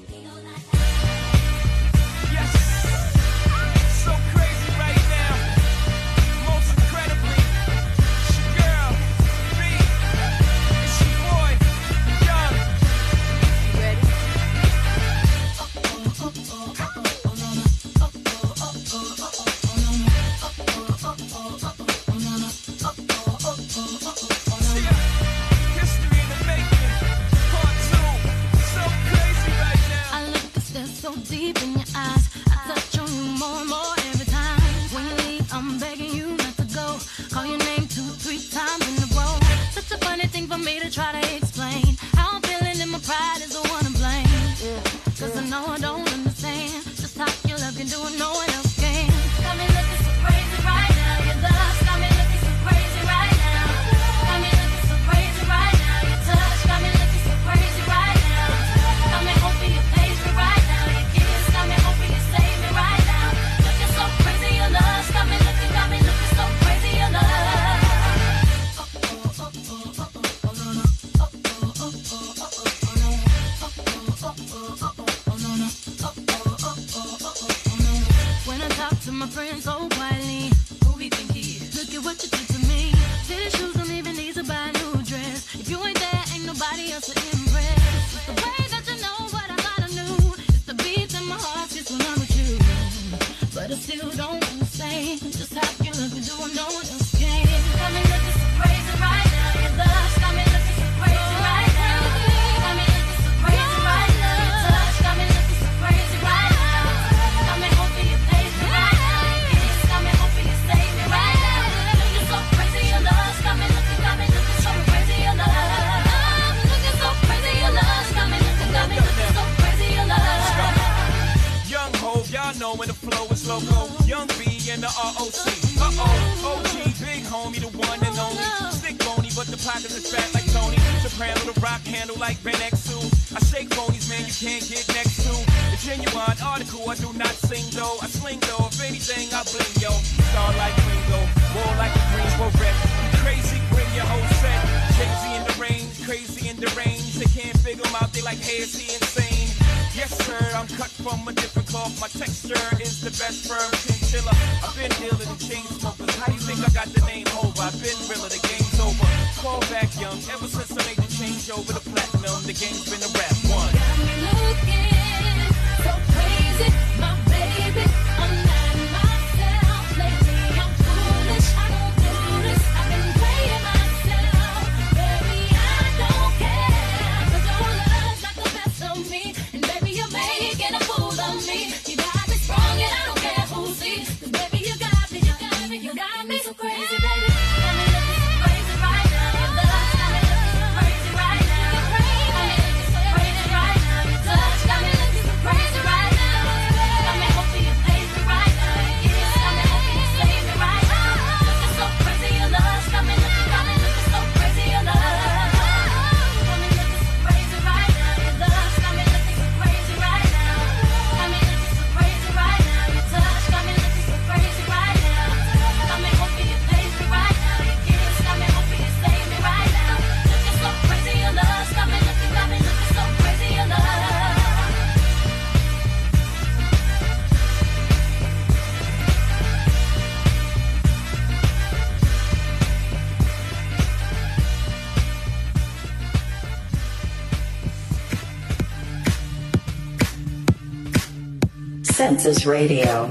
[242.23, 243.07] Radio.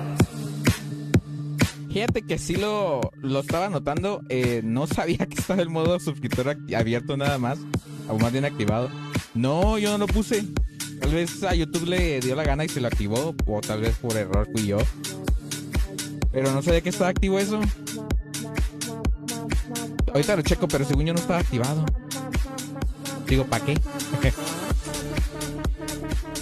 [1.93, 4.23] Fíjate que sí lo, lo estaba notando.
[4.29, 7.59] eh, no sabía que estaba el modo suscriptor abierto nada más.
[8.09, 8.89] O más bien activado.
[9.35, 10.45] No, yo no lo puse.
[11.01, 13.35] Tal vez a YouTube le dio la gana y se lo activó.
[13.47, 14.79] O tal vez por error fui yo.
[16.31, 17.61] Pero no sabía que estaba activo eso.
[20.15, 21.85] Ahorita lo checo, pero según yo no estaba activado.
[23.27, 23.75] Digo, ¿para qué?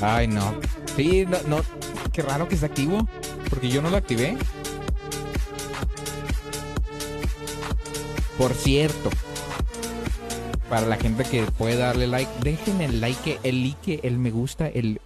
[0.02, 0.54] Ay, no.
[0.96, 1.77] Sí, no, no.
[2.18, 3.06] Qué raro que esté activo.
[3.48, 4.36] Porque yo no lo activé.
[8.36, 9.10] Por cierto,
[10.68, 14.66] para la gente que puede darle like, dejen el like, el like, el me gusta,
[14.66, 15.00] el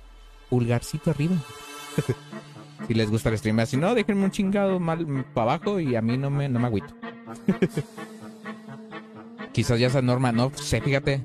[0.49, 1.37] pulgarcito arriba.
[2.89, 6.01] si les gusta el stream, si no, déjenme un chingado mal para abajo y a
[6.01, 6.95] mí no me, no me agüito.
[9.53, 11.23] Quizás ya esa norma, no sé, fíjate.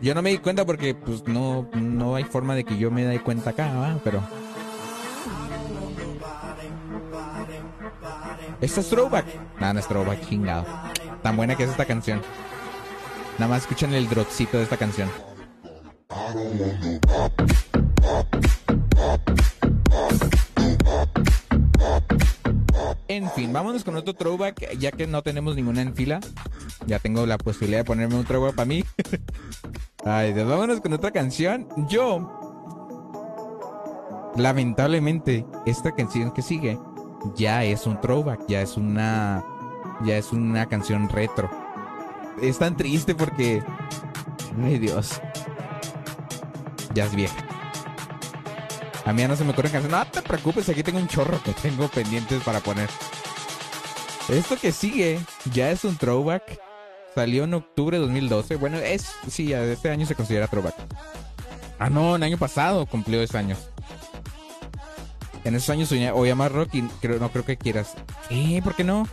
[0.00, 3.04] Yo no me di cuenta porque pues no, no hay forma de que yo me
[3.04, 4.00] dé cuenta acá, ¿va?
[4.02, 4.20] pero...
[8.62, 9.26] ¿Esta es throwback?
[9.58, 10.64] Nada, no es throwback, chingado.
[11.20, 12.22] Tan buena que es esta canción.
[13.36, 15.10] Nada más escuchen el dropcito de esta canción.
[23.08, 26.20] En fin, vámonos con otro throwback, ya que no tenemos ninguna en fila.
[26.86, 28.84] Ya tengo la posibilidad de ponerme un throwback para mí.
[30.04, 31.66] Ay, Dios, vámonos con otra canción.
[31.88, 32.30] Yo,
[34.36, 36.78] lamentablemente, esta canción que sigue
[37.36, 39.44] ya es un throwback, ya es una,
[40.04, 41.50] ya es una canción retro.
[42.40, 43.62] Es tan triste porque,
[44.62, 45.20] ay Dios,
[46.94, 47.36] ya es vieja.
[49.04, 49.98] A mí ya no se me ocurren canciones.
[49.98, 52.88] No te preocupes, aquí tengo un chorro que tengo pendientes para poner.
[54.28, 55.20] Esto que sigue
[55.52, 56.60] ya es un throwback.
[57.14, 58.56] Salió en octubre de 2012.
[58.56, 60.74] Bueno, es, sí, este año se considera throwback.
[61.78, 63.71] Ah, no, el año pasado cumplió 10 años.
[65.44, 67.94] En esos años oía, oía más rock y creo, no creo que quieras.
[68.30, 68.60] ¿Eh?
[68.62, 69.08] ¿Por qué no?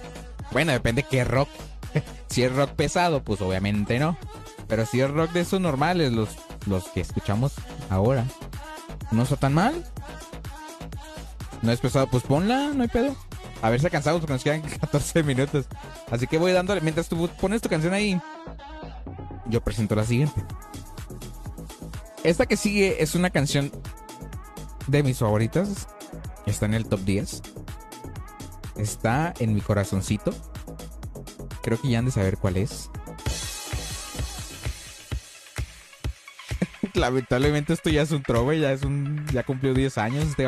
[0.51, 1.49] Bueno, depende qué rock.
[2.29, 4.17] si es rock pesado, pues obviamente no.
[4.67, 6.29] Pero si es rock de esos normales, los,
[6.67, 7.53] los que escuchamos
[7.89, 8.25] ahora,
[9.11, 9.83] no está tan mal.
[11.61, 13.15] No es pesado, pues ponla, no hay pedo.
[13.61, 15.65] A ver si alcanzamos porque nos quedan 14 minutos.
[16.11, 16.81] Así que voy dándole.
[16.81, 18.19] Mientras tú pones tu canción ahí,
[19.47, 20.41] yo presento la siguiente.
[22.23, 23.71] Esta que sigue es una canción
[24.87, 25.87] de mis favoritas.
[26.49, 27.41] Está en el top 10.
[28.77, 30.33] Está en mi corazoncito.
[31.61, 32.89] Creo que ya han de saber cuál es.
[36.95, 39.25] Lamentablemente esto ya es un trove, ya es un.
[39.31, 40.25] ya cumplió 10 años.
[40.25, 40.45] Este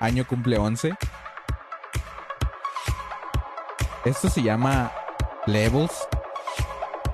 [0.00, 0.94] año- cumple 11.
[4.04, 4.90] Esto se llama
[5.46, 5.92] Levels.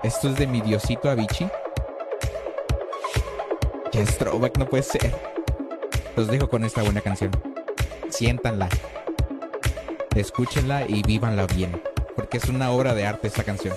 [0.02, 1.51] Esto es de mi diosito Avicii.
[3.90, 5.15] Que es throwback, no puede ser.
[6.16, 7.31] Los dejo con esta buena canción.
[8.20, 8.68] Siéntanla.
[10.14, 11.80] Escúchenla y vívanla bien.
[12.14, 13.74] Porque es una obra de arte esta canción.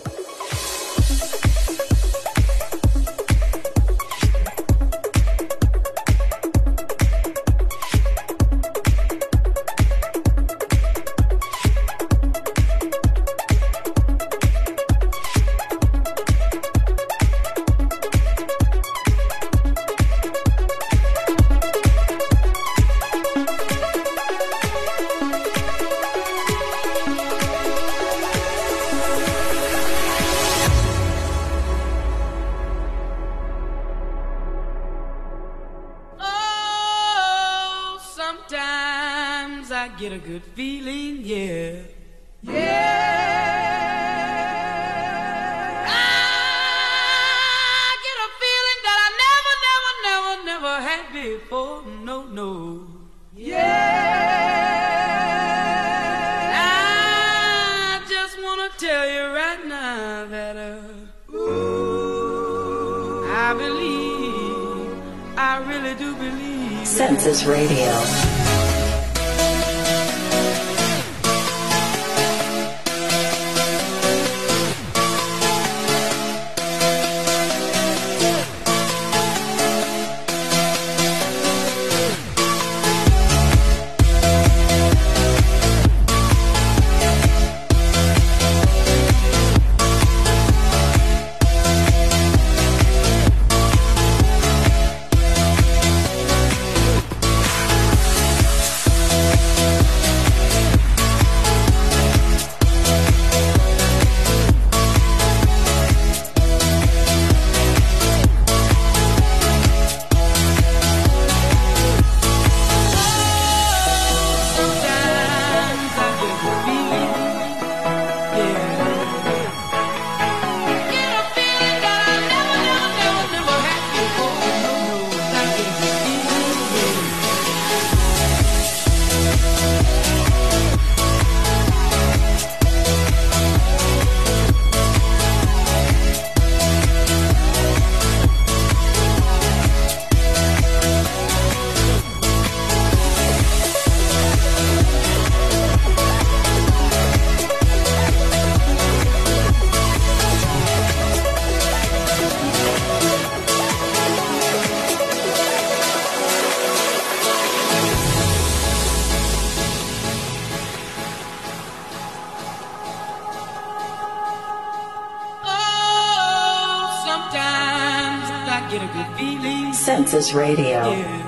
[170.32, 170.34] Feeling.
[170.34, 171.23] Census Radio.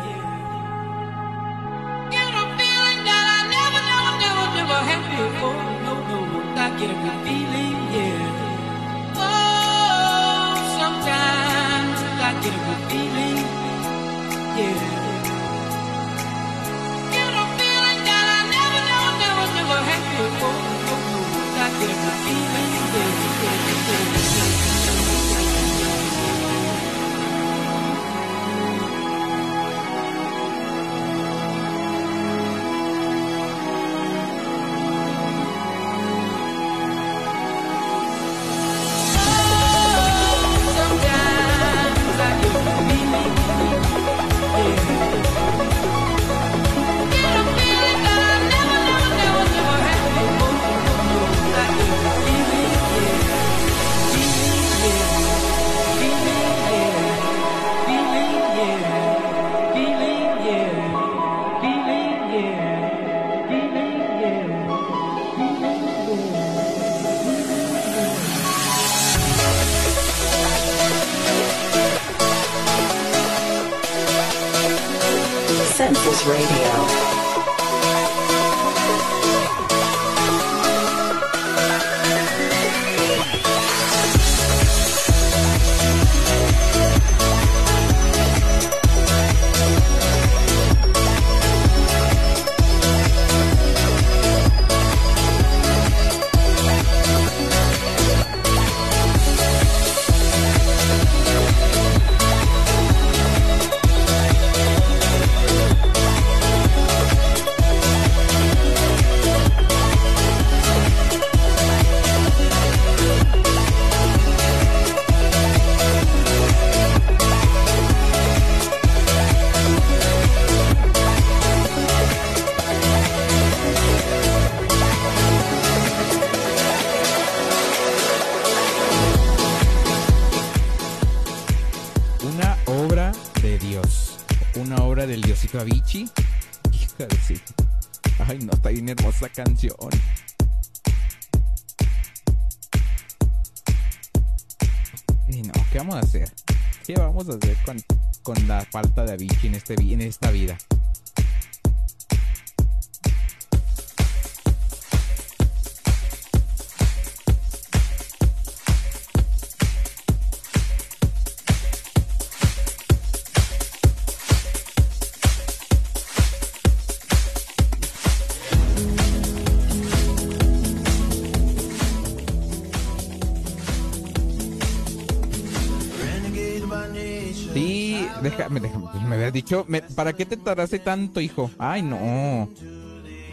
[179.67, 181.51] Me ¿para qué te tardaste tanto, hijo?
[181.57, 182.49] Ay, no.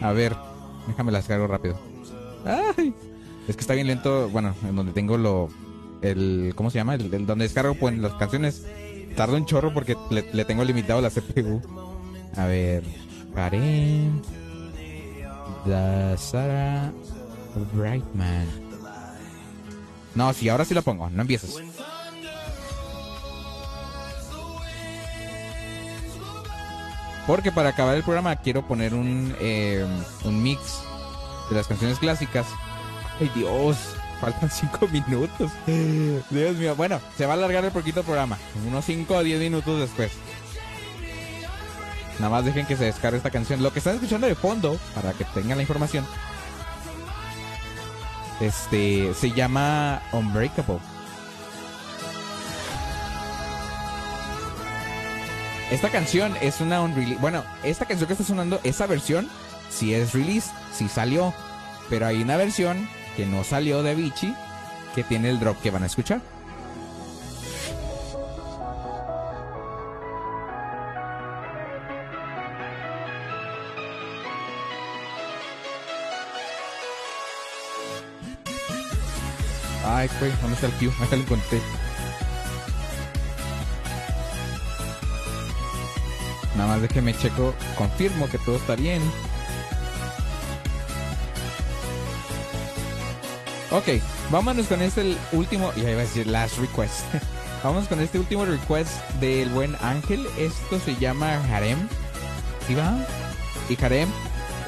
[0.01, 0.35] A ver,
[0.87, 1.79] déjame las cargo rápido.
[2.45, 2.93] Ay,
[3.47, 4.29] es que está bien lento.
[4.29, 5.49] Bueno, en donde tengo lo.
[6.01, 6.95] El, ¿Cómo se llama?
[6.95, 8.65] El, donde descargo pues, las canciones.
[9.15, 11.61] Tarda un chorro porque le, tengo limitado la CPU.
[12.35, 12.83] A ver,
[13.33, 14.21] Karen.
[15.65, 16.91] The Sarah
[17.73, 18.47] Brightman.
[20.15, 21.09] No, sí, ahora sí la pongo.
[21.09, 21.55] No empieces.
[27.25, 29.85] Porque para acabar el programa quiero poner un, eh,
[30.25, 30.81] un mix
[31.49, 32.45] de las canciones clásicas.
[33.19, 33.77] Ay Dios,
[34.19, 35.51] faltan 5 minutos.
[36.29, 38.37] Dios mío, bueno, se va a alargar el poquito programa.
[38.67, 40.11] Unos 5 o 10 minutos después.
[42.19, 43.63] Nada más dejen que se descargue esta canción.
[43.63, 46.05] Lo que están escuchando de fondo, para que tengan la información,
[48.39, 50.79] este se llama Unbreakable.
[55.73, 57.19] Esta canción es una unrelease.
[57.19, 59.27] Bueno, esta canción que está sonando, esa versión,
[59.71, 61.33] sí es release, sí salió.
[61.89, 62.87] Pero hay una versión
[63.17, 64.35] que no salió de Avicii
[64.93, 66.21] que tiene el drop que van a escuchar.
[79.83, 80.93] Ay, güey, ¿dónde está el Q?
[81.03, 81.59] Acá lo encontré.
[86.63, 89.01] Nada más de que me checo, confirmo que todo está bien.
[93.69, 97.03] Ok, vámonos con este el último, y ahí va a decir last request.
[97.65, 100.25] Vamos con este último request del buen Ángel.
[100.37, 101.89] Esto se llama Harem.
[102.65, 102.95] ¿Sí va?
[103.67, 104.07] Y Harem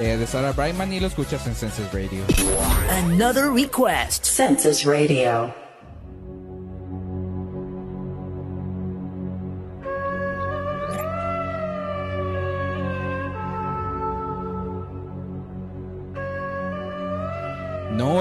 [0.01, 2.25] eh, de Sarah Brightman y lo escuchas en Senses Radio.
[2.89, 4.25] Another request.
[4.25, 5.64] Census Radio.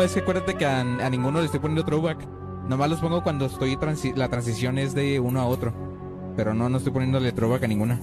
[0.05, 2.27] Es que acuérdate que a, a ninguno le estoy poniendo throwback.
[2.69, 5.75] Nomás los pongo cuando estoy transi- la transición es de uno a otro.
[6.37, 8.01] Pero no, no estoy poniéndole throwback a ninguna.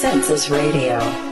[0.00, 1.29] Census Radio.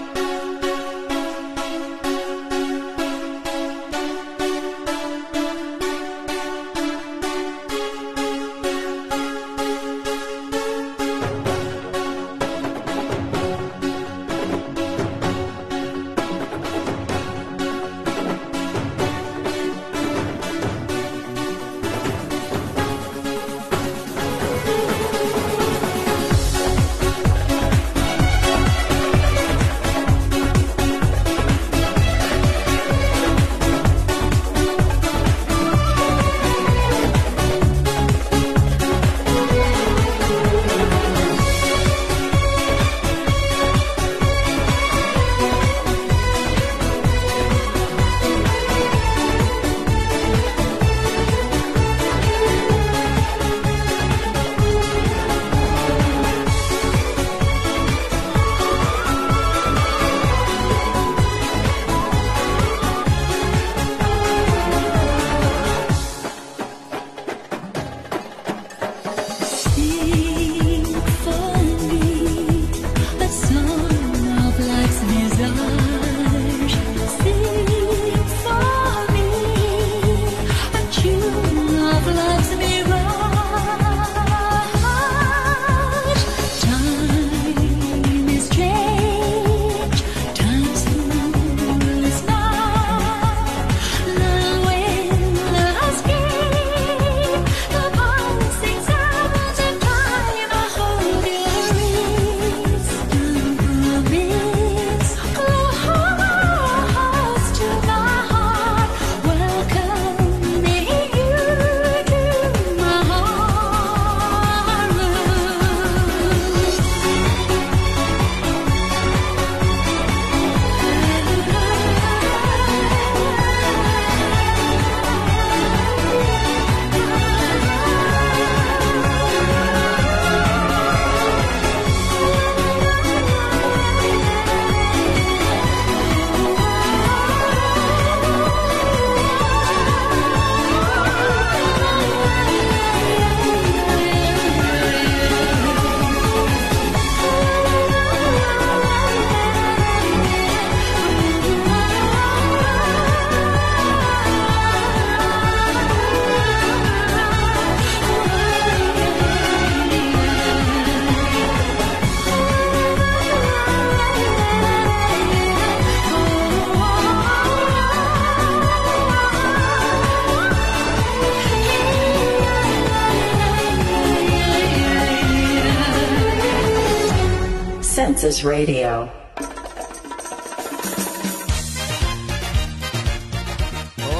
[178.18, 179.08] Census Radio.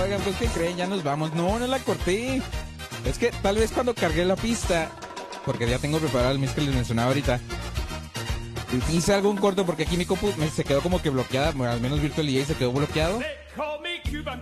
[0.01, 0.77] Oigan, pues ¿qué creen?
[0.77, 1.35] Ya nos vamos.
[1.35, 2.41] No, no la corté.
[3.05, 4.89] Es que tal vez cuando cargué la pista,
[5.45, 7.41] porque ya tengo preparado el mix que les mencionaba ahorita,
[8.93, 12.01] hice algún corto porque aquí mi compu se quedó como que bloqueada, bueno, al menos
[12.01, 13.19] Virtual DJ se quedó bloqueado.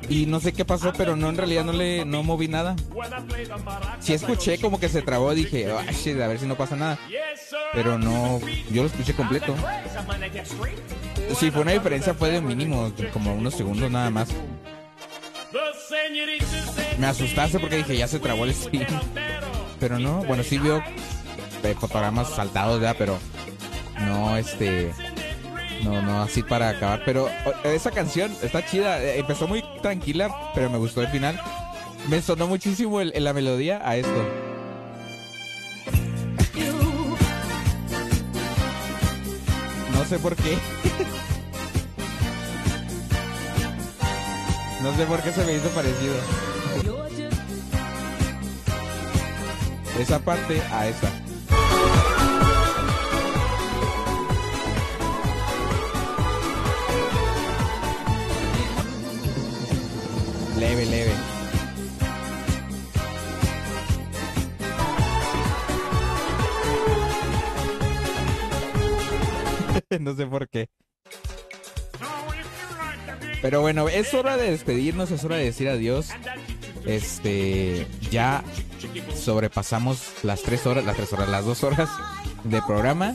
[0.09, 2.77] Y no sé qué pasó, pero no, en realidad no le no moví nada.
[4.01, 6.99] Sí escuché como que se trabó, dije, "Ay, shit, a ver si no pasa nada.
[7.77, 8.41] Pero no,
[8.71, 9.55] yo lo escuché completo.
[11.39, 14.31] Si fue una diferencia fue de mínimo, como unos segundos nada más.
[16.99, 18.87] Me asustaste porque dije, ya se trabó el stream.
[19.79, 20.79] Pero no, bueno, sí vio
[21.63, 23.19] eh, fotogramas saltados ya, pero
[24.07, 24.91] no, este,
[25.85, 27.03] no, no, así para acabar.
[27.05, 27.29] Pero
[27.63, 31.39] esa canción está chida, eh, empezó muy tranquila, pero me gustó el final.
[32.09, 34.46] Me sonó muchísimo el- la melodía a esto.
[40.07, 40.57] Sé por qué.
[44.83, 46.15] No sé por qué se me hizo parecido.
[49.99, 51.11] Esa parte a esa.
[60.59, 61.26] Leve, leve.
[70.01, 70.69] no sé por qué.
[73.43, 76.09] Pero bueno, es hora de despedirnos, es hora de decir adiós.
[76.85, 78.43] Este, ya
[79.15, 81.89] sobrepasamos las tres horas, las tres horas, las dos horas
[82.45, 83.15] de programa.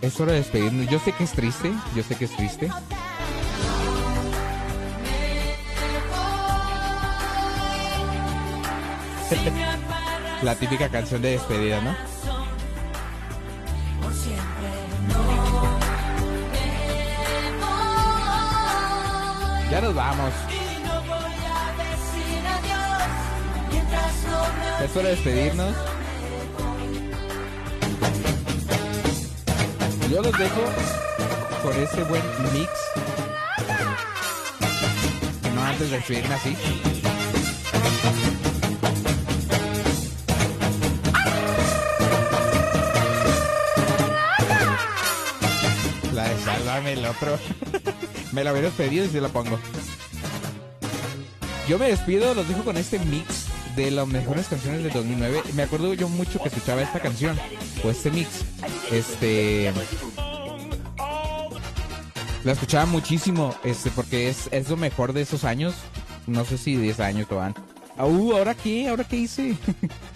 [0.00, 0.88] Es hora de despedirnos.
[0.88, 2.70] Yo sé que es triste, yo sé que es triste.
[10.42, 12.17] La típica canción de despedida, ¿no?
[19.78, 20.32] Ya nos vamos.
[24.82, 25.76] Es hora de despedirnos.
[30.10, 30.62] Yo los dejo
[31.62, 32.22] con ese buen
[32.52, 32.70] mix.
[35.54, 36.56] No antes de despedirme así.
[46.14, 47.38] La de Sálvame el otro.
[48.32, 49.58] Me la hubiera pedido y se la pongo.
[51.68, 53.46] Yo me despido, los dejo con este mix
[53.76, 55.42] de las mejores canciones del 2009.
[55.54, 57.38] Me acuerdo yo mucho que escuchaba esta canción
[57.84, 58.44] o este mix.
[58.90, 59.72] Este
[62.44, 65.74] la escuchaba muchísimo, este porque es, es lo mejor de esos años.
[66.26, 67.54] No sé si 10 años van.
[67.96, 68.88] Ah, uh, ¿ahora qué?
[68.88, 69.56] ¿Ahora qué hice?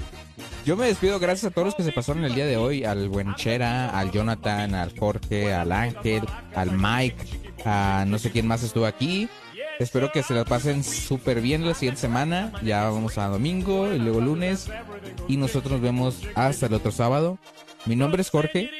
[0.64, 3.08] Yo me despido gracias a todos los que se pasaron el día de hoy, al
[3.08, 6.22] buen Chera, al Jonathan, al Jorge, al Ángel,
[6.54, 9.28] al Mike, a no sé quién más estuvo aquí.
[9.78, 12.52] Espero que se la pasen súper bien la siguiente semana.
[12.62, 14.70] Ya vamos a domingo y luego lunes.
[15.28, 17.38] Y nosotros nos vemos hasta el otro sábado.
[17.86, 18.70] Mi nombre es Jorge.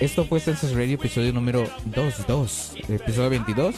[0.00, 3.74] Esto fue Census Radio, episodio número 22, episodio 22.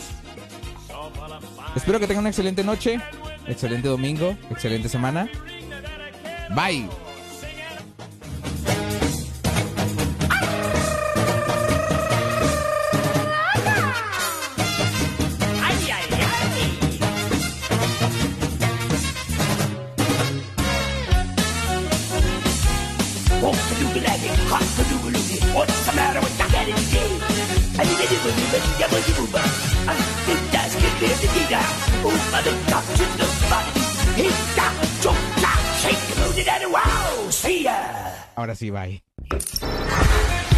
[1.75, 2.99] Espero que tengan una excelente noche,
[3.47, 5.29] excelente domingo, excelente semana.
[6.55, 7.06] Bye.
[31.47, 32.09] For the.
[32.09, 33.81] Oh, mother, got to the body.
[34.21, 37.31] He got a joke, got shake, loaded and wow.
[37.31, 37.77] See ya.
[38.37, 39.01] Ahora sí, bye.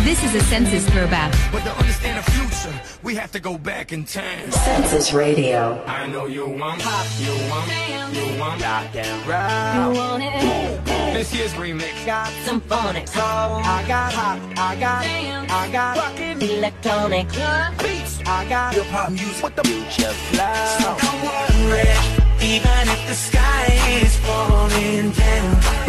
[0.05, 1.33] This is a census throwback.
[1.53, 4.51] But to understand the future, we have to go back in time.
[4.51, 5.83] Census Radio.
[5.87, 7.71] I know you want pop, you want,
[8.15, 10.09] you want rock and You roll.
[10.11, 10.85] want it?
[11.13, 12.07] This year's remix.
[12.07, 13.15] Got some phonics.
[13.17, 14.39] I got hot.
[14.57, 15.05] I got.
[15.51, 17.29] I got fucking electronic
[17.79, 18.08] beats.
[18.31, 20.55] I got hip hop music with the future flow.
[20.81, 21.89] So don't worry,
[22.45, 23.67] even if the sky
[24.03, 25.88] is falling down.